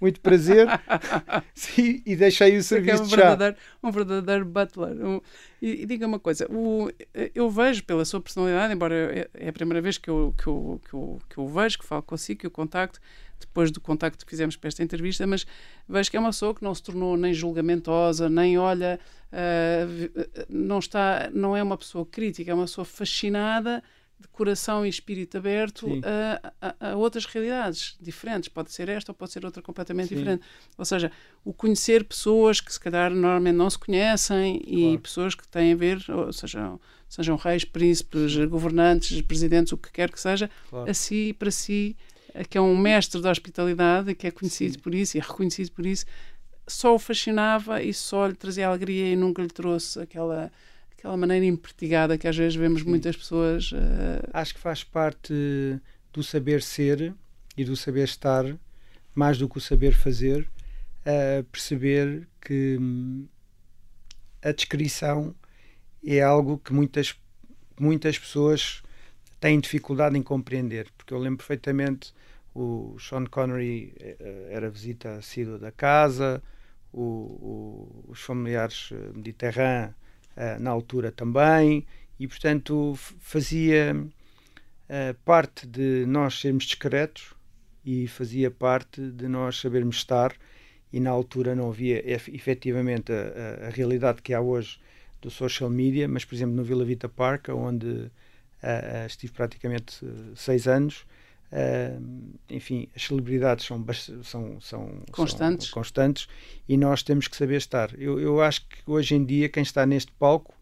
[0.00, 0.66] muito prazer.
[1.54, 5.06] Sim, e deixei o serviço é um de verdadeiro, um verdadeiro butler.
[5.06, 5.20] Um,
[5.62, 6.90] e, e, diga uma coisa, o,
[7.32, 10.80] eu vejo pela sua personalidade, embora é, é a primeira vez que eu, que eu,
[10.88, 13.00] que eu, que eu vejo, que falo consigo, que o contacto,
[13.38, 15.46] depois do contacto que fizemos para esta entrevista, mas
[15.88, 18.98] vejo que é uma pessoa que não se tornou nem julgamentosa, nem olha,
[19.32, 23.80] uh, não, está, não é uma pessoa crítica, é uma pessoa fascinada
[24.24, 28.48] de coração e espírito aberto a, a, a, outras realidades diferentes.
[28.48, 30.16] Pode ser esta ou pode ser outra completamente Sim.
[30.16, 30.42] diferente.
[30.78, 31.12] Ou seja,
[31.44, 34.94] o conhecer pessoas que se calhar normalmente não se conhecem claro.
[34.94, 36.72] e pessoas que têm a ver, ou seja,
[37.06, 40.90] sejam reis, príncipes, governantes, presidentes, o que quer que seja, claro.
[40.90, 41.94] a si, para si,
[42.48, 44.80] que é um mestre da hospitalidade, que é conhecido Sim.
[44.80, 46.06] por isso e é reconhecido por isso,
[46.66, 50.50] só o fascinava e só lhe trazia alegria e nunca lhe trouxe aquela
[51.04, 52.88] aquela maneira empertigada que às vezes vemos Sim.
[52.88, 53.72] muitas pessoas.
[53.72, 53.76] Uh...
[54.32, 55.34] Acho que faz parte
[56.10, 57.14] do saber ser
[57.54, 58.56] e do saber estar,
[59.14, 60.48] mais do que o saber fazer,
[61.04, 63.26] uh, perceber que hum,
[64.42, 65.34] a descrição
[66.02, 67.14] é algo que muitas,
[67.78, 68.82] muitas pessoas
[69.38, 70.90] têm dificuldade em compreender.
[70.96, 72.14] Porque eu lembro perfeitamente
[72.54, 76.42] o Sean Connery eh, era visita assídua da casa,
[76.92, 79.94] o, o, os familiares mediterrâneos
[80.36, 81.86] uh, na altura também,
[82.18, 87.34] e portanto fazia uh, parte de nós sermos discretos
[87.84, 90.34] e fazia parte de nós sabermos estar,
[90.92, 94.78] e na altura não havia efetivamente a, a, a realidade que há hoje
[95.20, 100.00] do social media, mas por exemplo no Vila Vita Park, onde uh, estive praticamente
[100.36, 101.04] seis anos,
[101.54, 103.86] Uh, enfim, as celebridades são,
[104.24, 105.68] são, são, constantes.
[105.68, 106.26] são constantes
[106.68, 107.94] e nós temos que saber estar.
[107.96, 110.52] Eu, eu acho que hoje em dia quem está neste palco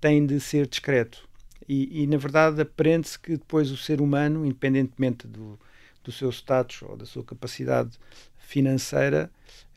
[0.00, 1.28] tem de ser discreto.
[1.68, 5.58] E, e na verdade aprende-se que depois o ser humano, independentemente do,
[6.04, 7.98] do seu status ou da sua capacidade
[8.38, 9.28] financeira,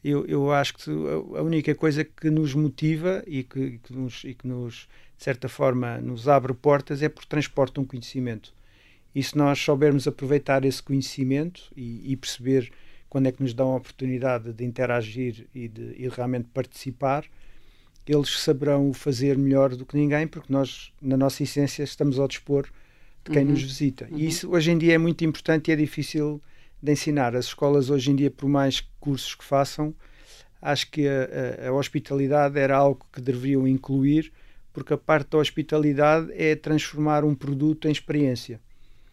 [0.04, 0.92] eu, eu acho que
[1.36, 5.50] a única coisa que nos motiva e que, que, nos, e que nos, de certa
[5.50, 8.54] forma, nos abre portas é porque transporta um conhecimento.
[9.18, 12.72] E se nós soubermos aproveitar esse conhecimento e, e perceber
[13.10, 17.26] quando é que nos dão a oportunidade de interagir e de e realmente participar,
[18.06, 22.68] eles saberão fazer melhor do que ninguém, porque nós, na nossa essência, estamos ao dispor
[23.26, 23.54] de quem uhum.
[23.54, 24.08] nos visita.
[24.12, 24.20] Uhum.
[24.20, 26.40] E isso hoje em dia é muito importante e é difícil
[26.80, 27.36] de ensinar.
[27.36, 29.96] As escolas hoje em dia, por mais cursos que façam,
[30.62, 34.32] acho que a, a, a hospitalidade era algo que deveriam incluir,
[34.72, 38.62] porque a parte da hospitalidade é transformar um produto em experiência.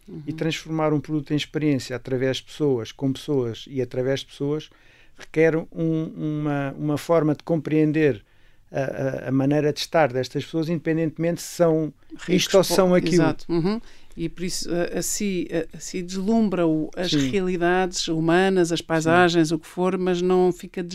[0.07, 0.21] Uhum.
[0.27, 4.69] E transformar um produto em experiência através de pessoas, com pessoas e através de pessoas,
[5.17, 8.23] requer um, uma, uma forma de compreender
[8.71, 13.23] a, a, maneira de estar destas pessoas, independentemente se são Ricos, isto ou são aquilo.
[13.23, 13.45] Exato.
[13.49, 13.81] Uhum.
[14.17, 17.29] E por isso assim, assim deslumbra o, as Sim.
[17.31, 19.55] realidades humanas, as paisagens, Sim.
[19.55, 20.85] o que for, mas não fica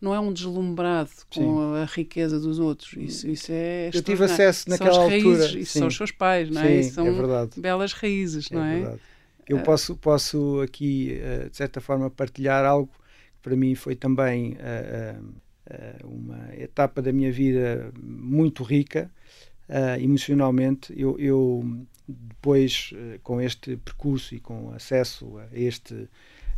[0.00, 1.82] não é um deslumbrado com Sim.
[1.82, 2.92] a riqueza dos outros.
[2.96, 5.60] Isso, isso é Eu tive acesso naquela são as raízes, altura.
[5.60, 6.82] Isso são os seus pais, não é?
[6.82, 7.60] São é verdade.
[7.60, 8.74] belas raízes, é não é?
[8.74, 9.00] Verdade.
[9.48, 14.54] Eu posso, posso aqui, eh, de certa forma, partilhar algo que para mim foi também
[14.54, 19.10] uh, uh, uma etapa da minha vida muito rica
[19.98, 20.92] emocionalmente.
[20.94, 26.08] Eu, eu depois, com este percurso e com acesso a este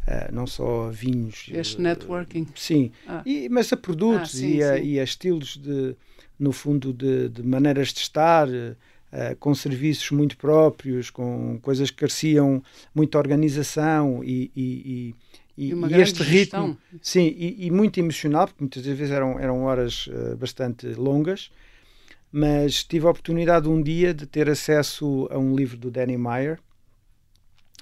[0.07, 1.49] Uh, não só a vinhos.
[1.53, 2.47] Este uh, networking.
[2.55, 3.23] Sim, ah.
[3.27, 5.97] e, mas a produtos ah, sim, e, a, e, a, estilos, de,
[6.39, 11.97] no fundo, de, de maneiras de estar, uh, com serviços muito próprios, com coisas que
[11.97, 12.63] careciam
[12.95, 15.15] muita organização e, e,
[15.59, 20.07] e, e, este ritmo, sim, e, e, muito emocional, porque muitas vezes eram, eram horas
[20.07, 21.51] uh, bastante longas,
[22.39, 26.59] mas tive a oportunidade um dia de ter acesso a um livro do Danny Meyer,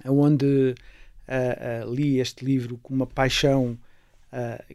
[0.06, 0.76] onde
[1.26, 3.76] uh, uh, li este livro com uma paixão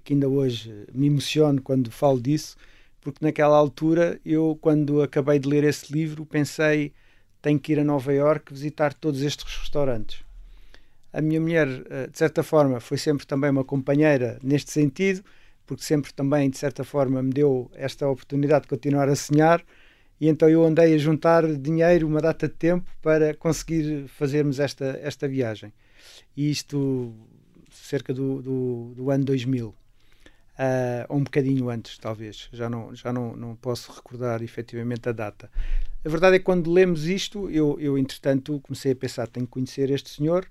[0.06, 2.56] que ainda hoje me emociono quando falo disso,
[3.02, 6.94] porque naquela altura eu, quando acabei de ler esse livro, pensei
[7.42, 10.24] tenho que ir a Nova York visitar todos estes restaurantes.
[11.12, 11.68] A minha mulher,
[12.10, 15.26] de certa forma, foi sempre também uma companheira neste sentido,
[15.69, 19.63] porque sempre também, de certa forma, me deu esta oportunidade de continuar a sonhar.
[20.19, 24.99] E então eu andei a juntar dinheiro uma data de tempo para conseguir fazermos esta,
[25.03, 25.71] esta viagem.
[26.36, 27.13] E isto
[27.69, 29.67] cerca do, do, do ano 2000.
[29.67, 29.75] uh,
[31.08, 32.49] ou um bocadinho antes, talvez.
[32.51, 35.51] Já não, já não, não posso recordar efetivamente a data.
[36.03, 39.51] A verdade é que quando lemos isto, eu, eu entretanto comecei a pensar: tenho que
[39.51, 40.49] conhecer este senhor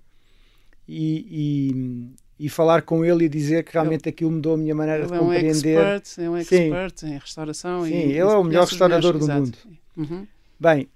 [0.87, 5.13] e, e, falar com ele e dizer que realmente aquilo mudou a minha maneira ele
[5.13, 5.75] de compreender.
[5.75, 7.07] É um expert, é um expert Sim.
[7.09, 7.85] em restauração.
[7.85, 9.59] Sim, e, ele é o melhor restaurador do mundo.
[9.97, 10.27] Uhum.
[10.59, 10.89] Bem,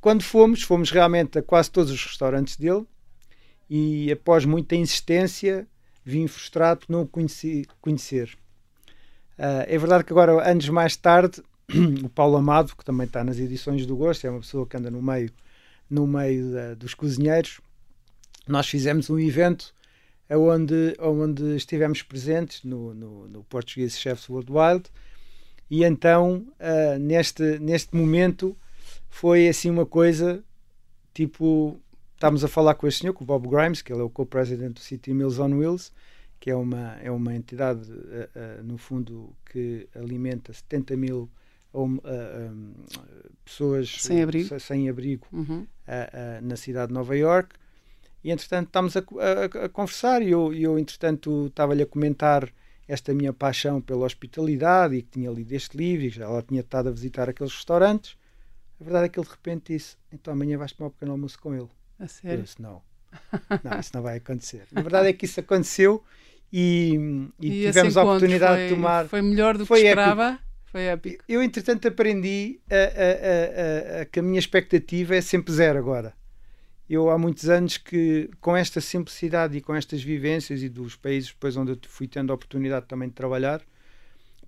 [0.00, 2.86] quando fomos, fomos realmente a quase todos os restaurantes dele
[3.68, 5.66] e após muita insistência
[6.04, 8.36] vim frustrado por não o conheci, conhecer.
[9.38, 11.42] Uh, é verdade que agora, anos mais tarde,
[12.04, 14.90] o Paulo Amado, que também está nas edições do Gosto, é uma pessoa que anda
[14.90, 15.30] no meio,
[15.88, 17.60] no meio da, dos cozinheiros,
[18.46, 19.74] nós fizemos um evento
[20.36, 24.84] onde, onde estivemos presentes no, no, no Portuguese Chefs Worldwide
[25.70, 28.56] e então uh, neste, neste momento
[29.08, 30.42] foi assim uma coisa
[31.12, 31.80] tipo
[32.20, 34.74] estávamos a falar com este senhor, com o Bob Grimes, que ele é o co-president
[34.74, 35.90] do City Mills on Wheels,
[36.38, 41.30] que é uma, é uma entidade, uh, uh, no fundo, que alimenta 70 mil
[41.72, 42.00] um, uh,
[43.42, 45.66] pessoas sem abrigo, sem abrigo uhum.
[46.42, 47.54] na cidade de Nova York.
[48.22, 52.52] E, entretanto, estávamos a, a, a conversar e eu, eu entretanto, estava-lhe a comentar
[52.86, 56.60] esta minha paixão pela hospitalidade e que tinha lido este livro e já ela tinha
[56.60, 58.16] estado a visitar aqueles restaurantes.
[58.80, 61.38] A verdade é que ele de repente disse: Então amanhã vais tomar um pequeno almoço
[61.38, 61.68] com ele.
[61.98, 62.40] A sério?
[62.40, 62.82] Eu disse, não.
[63.64, 64.62] Não, isso não vai acontecer.
[64.74, 66.02] A verdade é que isso aconteceu
[66.52, 69.08] e, e, e tivemos a oportunidade foi, de tomar.
[69.08, 70.28] Foi melhor do que foi esperava.
[70.28, 70.44] Épico.
[70.64, 71.24] Foi épico.
[71.28, 76.14] Eu, entretanto, aprendi a, a, a, que a minha expectativa é sempre zero agora.
[76.90, 81.30] Eu há muitos anos que, com esta simplicidade e com estas vivências e dos países
[81.30, 83.60] depois onde eu fui tendo a oportunidade também de trabalhar,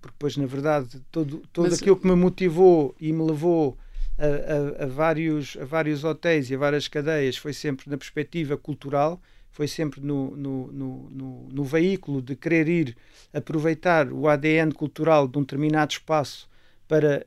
[0.01, 3.77] porque depois, na verdade, todo, todo Mas, aquilo que me motivou e me levou
[4.19, 8.57] a, a, a, vários, a vários hotéis e a várias cadeias foi sempre na perspectiva
[8.57, 12.97] cultural, foi sempre no, no, no, no, no veículo de querer ir
[13.33, 16.49] aproveitar o ADN cultural de um determinado espaço
[16.89, 17.25] para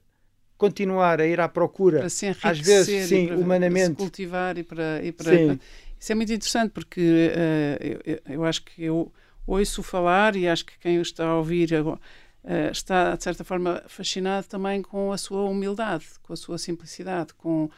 [0.56, 3.86] continuar a ir à procura, para se às vezes, sim, para, humanamente.
[3.86, 5.04] Para se cultivar e para.
[5.04, 5.58] E para sim.
[5.98, 9.10] Isso é muito interessante porque uh, eu, eu, acho que eu
[9.46, 11.98] ouço falar e acho que quem está a ouvir uh,
[12.70, 17.70] está, de certa forma, fascinado também com a sua humildade, com a sua simplicidade, com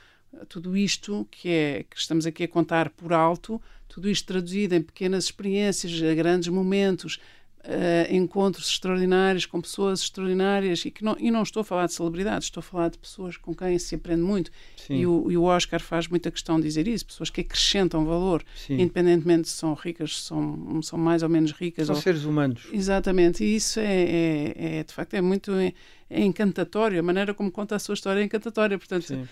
[0.49, 4.83] tudo isto que é que estamos aqui a contar por alto, tudo isto traduzido em
[4.83, 7.19] pequenas experiências, grandes momentos,
[7.69, 11.93] uh, encontros extraordinários com pessoas extraordinárias e que não, e não estou a falar de
[11.93, 14.51] celebridades, estou a falar de pessoas com quem se aprende muito
[14.89, 18.43] e o, e o, Oscar faz muita questão de dizer isso, pessoas que acrescentam valor,
[18.57, 18.75] Sim.
[18.81, 21.87] independentemente se são ricas, se são, são mais ou menos ricas.
[21.87, 22.01] São ou...
[22.01, 22.67] seres humanos.
[22.73, 25.75] Exatamente, e isso é, é, é de facto é muito é,
[26.09, 29.29] é encantatório, a maneira como conta a sua história é encantatória, portanto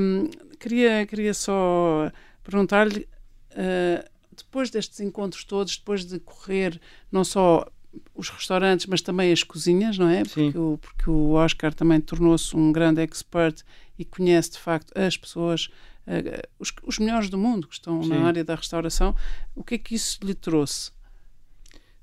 [0.00, 2.10] um, queria, queria só
[2.42, 3.06] perguntar-lhe
[3.52, 7.66] uh, depois destes encontros todos, depois de correr não só
[8.14, 10.22] os restaurantes, mas também as cozinhas, não é?
[10.22, 13.62] Porque, o, porque o Oscar também tornou-se um grande expert
[13.98, 15.70] e conhece de facto as pessoas,
[16.06, 18.08] uh, os, os melhores do mundo que estão Sim.
[18.08, 19.14] na área da restauração.
[19.54, 20.90] O que é que isso lhe trouxe?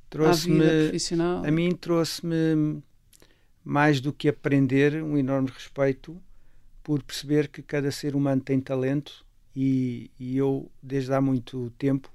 [0.09, 0.63] Trouxe-me,
[1.45, 2.81] a mim trouxe-me
[3.63, 6.19] mais do que aprender, um enorme respeito
[6.81, 9.23] por perceber que cada ser humano tem talento
[9.55, 12.09] e, e eu, desde há muito tempo,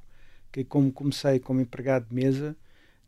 [0.54, 2.56] que como comecei como empregado de mesa,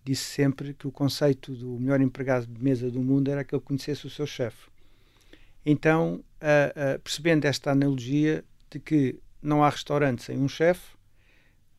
[0.05, 3.63] disse sempre que o conceito do melhor empregado de mesa do mundo era que ele
[3.63, 4.69] conhecesse o seu chefe.
[5.65, 10.97] Então, uh, uh, percebendo esta analogia de que não há restaurante sem um chefe,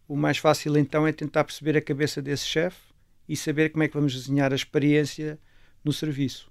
[0.08, 2.80] o mais fácil então é tentar perceber a cabeça desse chefe
[3.28, 5.38] e saber como é que vamos desenhar a experiência
[5.84, 6.50] no serviço.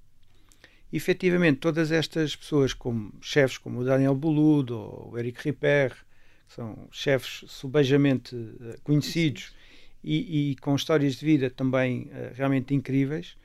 [0.92, 6.05] E, efetivamente, todas estas pessoas, como chefes como o Daniel Boludo ou o Eric Ripper,
[6.48, 9.54] são chefes subejamente uh, conhecidos
[10.02, 13.36] e, e, com histórias de vida também uh, realmente incríveis.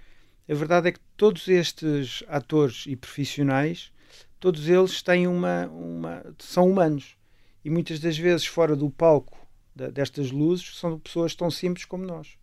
[0.50, 3.92] A verdade é que todos estes atores e profissionais,
[4.40, 7.16] todos eles têm uma, uma são humanos
[7.64, 9.38] e muitas das vezes fora do palco
[9.74, 12.38] destas luzes são pessoas tão simples como nós.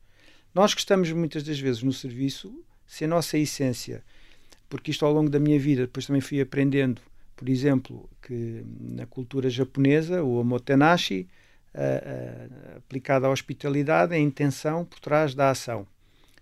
[0.55, 4.03] Nós que estamos muitas das vezes no serviço, se a nossa essência,
[4.69, 7.01] porque isto ao longo da minha vida depois também fui aprendendo
[7.39, 11.29] por exemplo, que na cultura japonesa, o omotenashi,
[11.73, 15.87] uh, uh, aplicado à hospitalidade, é a intenção por trás da ação.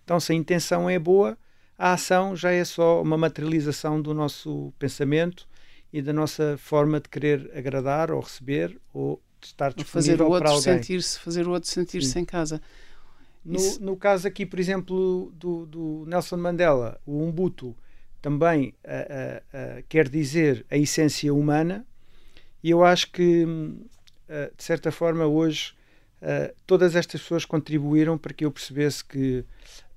[0.03, 1.37] Então, se a intenção é boa,
[1.77, 5.47] a ação já é só uma materialização do nosso pensamento
[5.93, 10.29] e da nossa forma de querer agradar ou receber ou de estar disponível fazer o
[10.31, 10.61] outro.
[10.61, 12.59] Sentir-se, fazer o outro sentir-se em casa.
[13.45, 17.75] No, no, caso aqui, por exemplo, do, do Nelson Mandela, o Umbuto,
[18.27, 21.87] também uh, uh, quer dizer a essência humana,
[22.61, 25.73] e eu acho que, de certa forma, hoje
[26.65, 29.45] todas estas pessoas contribuíram para que eu percebesse que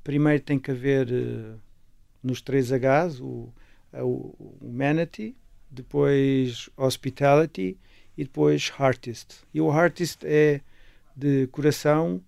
[0.05, 1.09] primeiro tem que haver
[2.22, 3.53] nos três Hs o,
[3.95, 5.35] o, Manatee,
[5.68, 7.76] depois Hospitality
[8.16, 9.39] e depois Artist.
[9.53, 10.61] E o Artist é
[11.16, 12.20] de coração,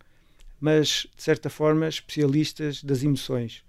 [0.58, 3.62] mas de certa forma especialistas das emoções.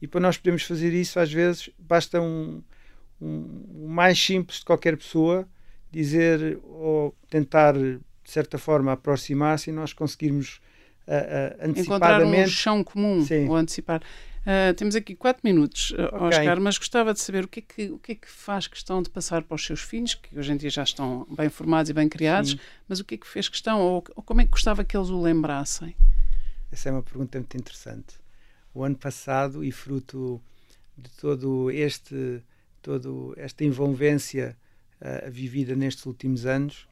[0.00, 2.62] E para nós podermos fazer isso, às vezes, basta um,
[3.20, 5.46] um, mais simples de qualquer pessoa
[5.90, 10.60] dizer ou tentar, de certa forma, aproximar-se e nós conseguirmos
[11.06, 11.80] uh, uh, antecipadamente...
[11.80, 13.48] Encontrar um chão comum, Sim.
[13.48, 14.00] ou antecipar.
[14.40, 16.18] Uh, temos aqui quatro minutos, okay.
[16.18, 19.02] Oscar, mas gostava de saber o que, é que, o que é que faz questão
[19.02, 21.92] de passar para os seus filhos, que hoje em dia já estão bem formados e
[21.92, 22.60] bem criados, Sim.
[22.88, 25.10] mas o que é que fez questão, ou, ou, como é que gostava que eles
[25.10, 25.94] o lembrassem?
[26.72, 28.19] Essa é uma pergunta muito interessante.
[28.80, 30.40] O ano passado, e fruto
[30.96, 32.42] de todo este,
[32.80, 34.56] todo esta envolvência
[35.02, 36.88] uh, vivida nestes últimos anos,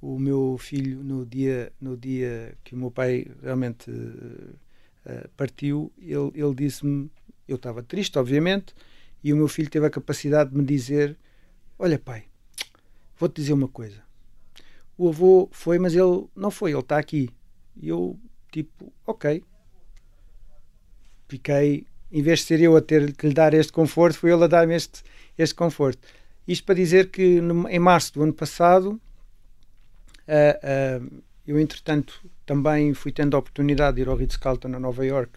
[0.00, 6.32] o meu filho, no dia, no dia que o meu pai realmente uh, partiu, ele,
[6.34, 7.10] ele disse-me,
[7.46, 8.74] eu estava triste, obviamente,
[9.22, 11.14] e o meu filho teve a capacidade de me dizer:
[11.78, 12.24] Olha, pai,
[13.18, 14.02] vou-te dizer uma coisa.
[14.96, 17.28] O avô foi, mas ele não foi, ele está aqui.
[17.76, 18.18] E eu,
[18.50, 19.44] tipo, ok.
[21.28, 24.44] Fiquei, em vez de ser eu a ter que lhe dar este conforto, foi ele
[24.44, 25.02] a dar-me este,
[25.36, 26.00] este conforto.
[26.46, 29.00] Isto para dizer que no, em março do ano passado,
[30.26, 35.04] uh, uh, eu entretanto também fui tendo a oportunidade de ir ao Ritz-Carlton a Nova
[35.04, 35.32] York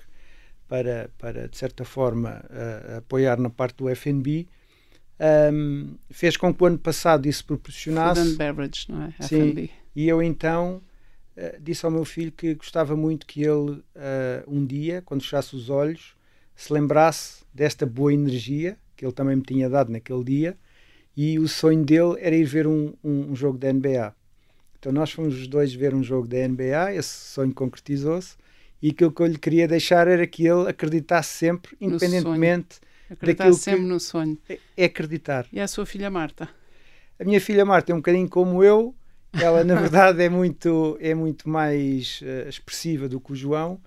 [0.70, 4.48] para, para de certa forma, uh, apoiar na parte do FNB.
[5.54, 8.22] Um, fez com que o ano passado isso proporcionasse.
[8.22, 9.14] Food and beverage, não é?
[9.22, 9.70] Sim.
[9.94, 10.82] E eu então
[11.38, 13.84] uh, disse ao meu filho que gostava muito que ele, uh,
[14.48, 16.16] um dia, quando fechasse os olhos,
[16.56, 20.58] se lembrasse desta boa energia que ele também me tinha dado naquele dia.
[21.18, 24.16] E o sonho dele era ir ver um, um, um jogo da NBA.
[24.78, 28.36] Então nós fomos os dois ver um jogo da NBA, esse sonho concretizou-se,
[28.82, 32.80] e aquilo que eu lhe queria deixar era que ele acreditasse sempre, independentemente
[33.12, 33.88] Acreditar sempre que...
[33.88, 34.38] no sonho.
[34.48, 35.46] É, é acreditar.
[35.52, 36.48] E a sua filha Marta?
[37.20, 38.96] A minha filha Marta é um bocadinho como eu,
[39.34, 43.80] ela na verdade é muito, é muito mais uh, expressiva do que o João.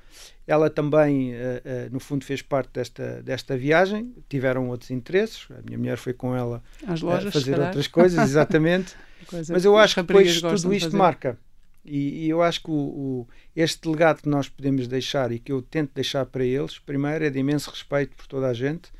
[0.46, 4.14] Ela também, uh, uh, no fundo, fez parte desta, desta viagem.
[4.28, 5.46] Tiveram outros interesses.
[5.50, 6.62] A minha mulher foi com ela
[7.00, 8.94] lojas, fazer outras coisas, exatamente.
[9.26, 11.38] Coisa Mas eu acho que depois tudo isto de marca.
[11.84, 15.52] E, e, eu acho que o, o, este legado que nós podemos deixar e que
[15.52, 18.90] eu tento deixar para eles, primeiro, é de imenso respeito por toda a gente.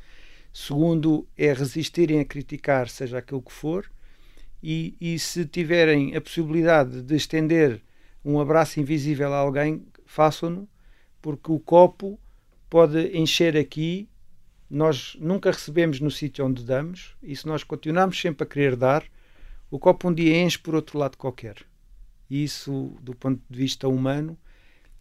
[0.53, 3.89] Segundo, é resistirem a criticar, seja aquilo que for.
[4.67, 7.83] E, e se tiverem a possibilidade de estender
[8.25, 10.67] um abraço invisível a alguém, façam-no,
[11.21, 12.19] porque o copo
[12.67, 14.09] pode encher aqui.
[14.67, 19.03] Nós nunca recebemos no sítio onde damos, e se nós continuarmos sempre a querer dar,
[19.69, 21.57] o copo um dia enche por outro lado qualquer.
[22.27, 24.35] E isso, do ponto de vista humano,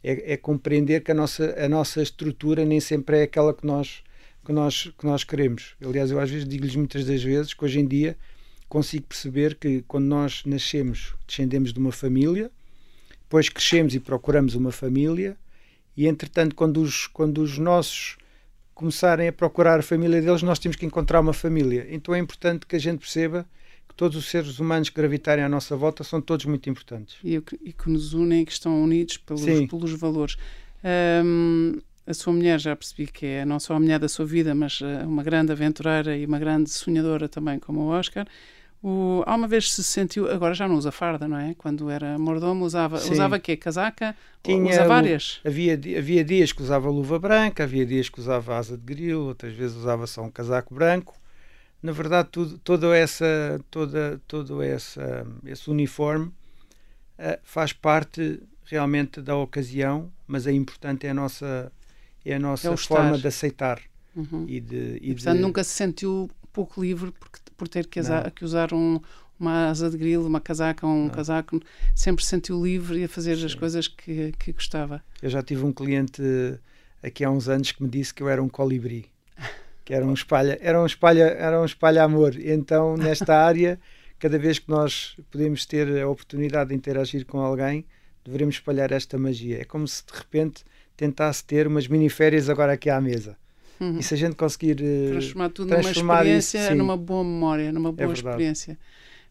[0.02, 4.04] é, é, compreender que a nossa, a nossa estrutura nem sempre é aquela que nós,
[4.44, 5.74] que nós, que nós queremos.
[5.82, 8.14] Aliás, eu às vezes digo-lhes muitas das vezes que hoje em dia
[8.74, 12.50] consigo perceber que quando nós nascemos, descendemos de uma família,
[13.22, 15.36] depois crescemos e procuramos uma família,
[15.96, 18.16] e entretanto, quando os, quando os nossos
[18.74, 21.86] começarem a procurar a família deles, nós temos que encontrar uma família.
[21.88, 23.46] Então é importante que a gente perceba
[23.88, 27.16] que todos os seres humanos que gravitarem à nossa volta são todos muito importantes.
[27.22, 30.36] E, e que nos unem e que estão unidos pelos, pelos valores.
[32.04, 34.80] A sua mulher já percebi que é não só a mulher da sua vida, mas
[34.82, 38.26] eh, uma grande aventureira e uma grande sonhadora também, como o Oscar.
[38.86, 41.54] O, há uma vez se sentiu, agora já não usa farda, não é?
[41.56, 43.12] Quando era mordomo, usava, Sim.
[43.12, 43.56] usava quê?
[43.56, 44.14] Casaca?
[44.42, 45.40] Tinha, usa várias?
[45.42, 49.54] Havia, havia dias que usava luva branca, havia dias que usava asa de grilo, outras
[49.54, 51.14] vezes usava só um casaco branco
[51.84, 56.28] na verdade, tudo, toda essa, toda, todo essa, esse uniforme
[57.18, 61.70] uh, faz parte realmente da ocasião, mas é importante é a nossa,
[62.24, 63.82] é a nossa é forma de aceitar.
[64.16, 64.46] Uhum.
[64.48, 65.42] E de, e, e portanto, de...
[65.42, 68.98] nunca se sentiu pouco livre porque, por ter que, usar, que usar um,
[69.38, 71.10] uma asa de grilo, uma casaca, um Não.
[71.10, 71.60] casaco,
[71.94, 73.44] sempre se sentiu livre a fazer Sim.
[73.44, 75.02] as coisas que, que gostava.
[75.20, 76.22] Eu já tive um cliente
[77.02, 79.12] aqui há uns anos que me disse que eu era um colibri
[79.84, 82.34] que era um espalha, era um espalha, era um espalha amor.
[82.40, 83.78] Então, nesta área,
[84.18, 87.84] cada vez que nós podemos ter a oportunidade de interagir com alguém,
[88.24, 89.60] devemos espalhar esta magia.
[89.60, 90.64] É como se de repente
[90.96, 93.36] tentasse ter umas mini férias agora aqui à mesa.
[93.80, 93.98] Uhum.
[93.98, 97.72] E se a gente conseguir uh, transformar tudo transformar numa experiência, isso, numa boa memória,
[97.72, 98.78] numa é boa é experiência.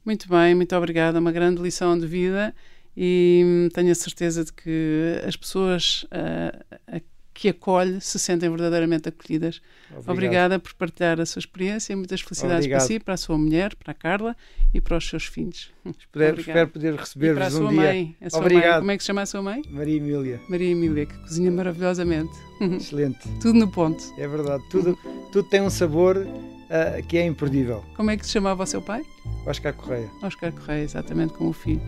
[0.06, 1.20] Muito bem, muito obrigada.
[1.20, 2.54] Uma grande lição de vida
[2.96, 7.02] e hum, tenho a certeza de que as pessoas uh,
[7.34, 9.62] que acolhe se sentem verdadeiramente acolhidas.
[9.90, 10.12] Obrigado.
[10.12, 11.96] Obrigada por partilhar a sua experiência.
[11.96, 12.80] Muitas felicidades Obrigado.
[12.80, 14.36] para si, para a sua mulher, para a Carla
[14.74, 15.72] e para os seus filhos.
[15.86, 17.82] Espero, espero poder E para a receber-vos sua um dia.
[17.82, 18.18] mãe.
[18.22, 18.70] A sua Obrigado.
[18.72, 18.80] mãe.
[18.80, 19.62] Como é que se chama a sua mãe?
[19.70, 22.32] Maria Emília, Maria Emília, que cozinha maravilhosamente.
[22.62, 23.20] excelente.
[23.42, 24.04] Tudo no ponto.
[24.18, 24.64] É verdade.
[24.70, 24.98] Tudo,
[25.32, 26.26] tudo tem um sabor
[26.70, 27.84] ah, que é imperdível.
[27.96, 29.04] Como é que se chamava o seu pai?
[29.46, 30.10] Oscar Correia.
[30.22, 31.82] Oscar Correia, exatamente como o filho.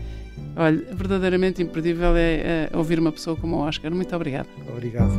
[0.56, 3.94] Olha, verdadeiramente imperdível é, é ouvir uma pessoa como o Oscar.
[3.94, 4.48] Muito obrigada.
[4.70, 5.12] Obrigado.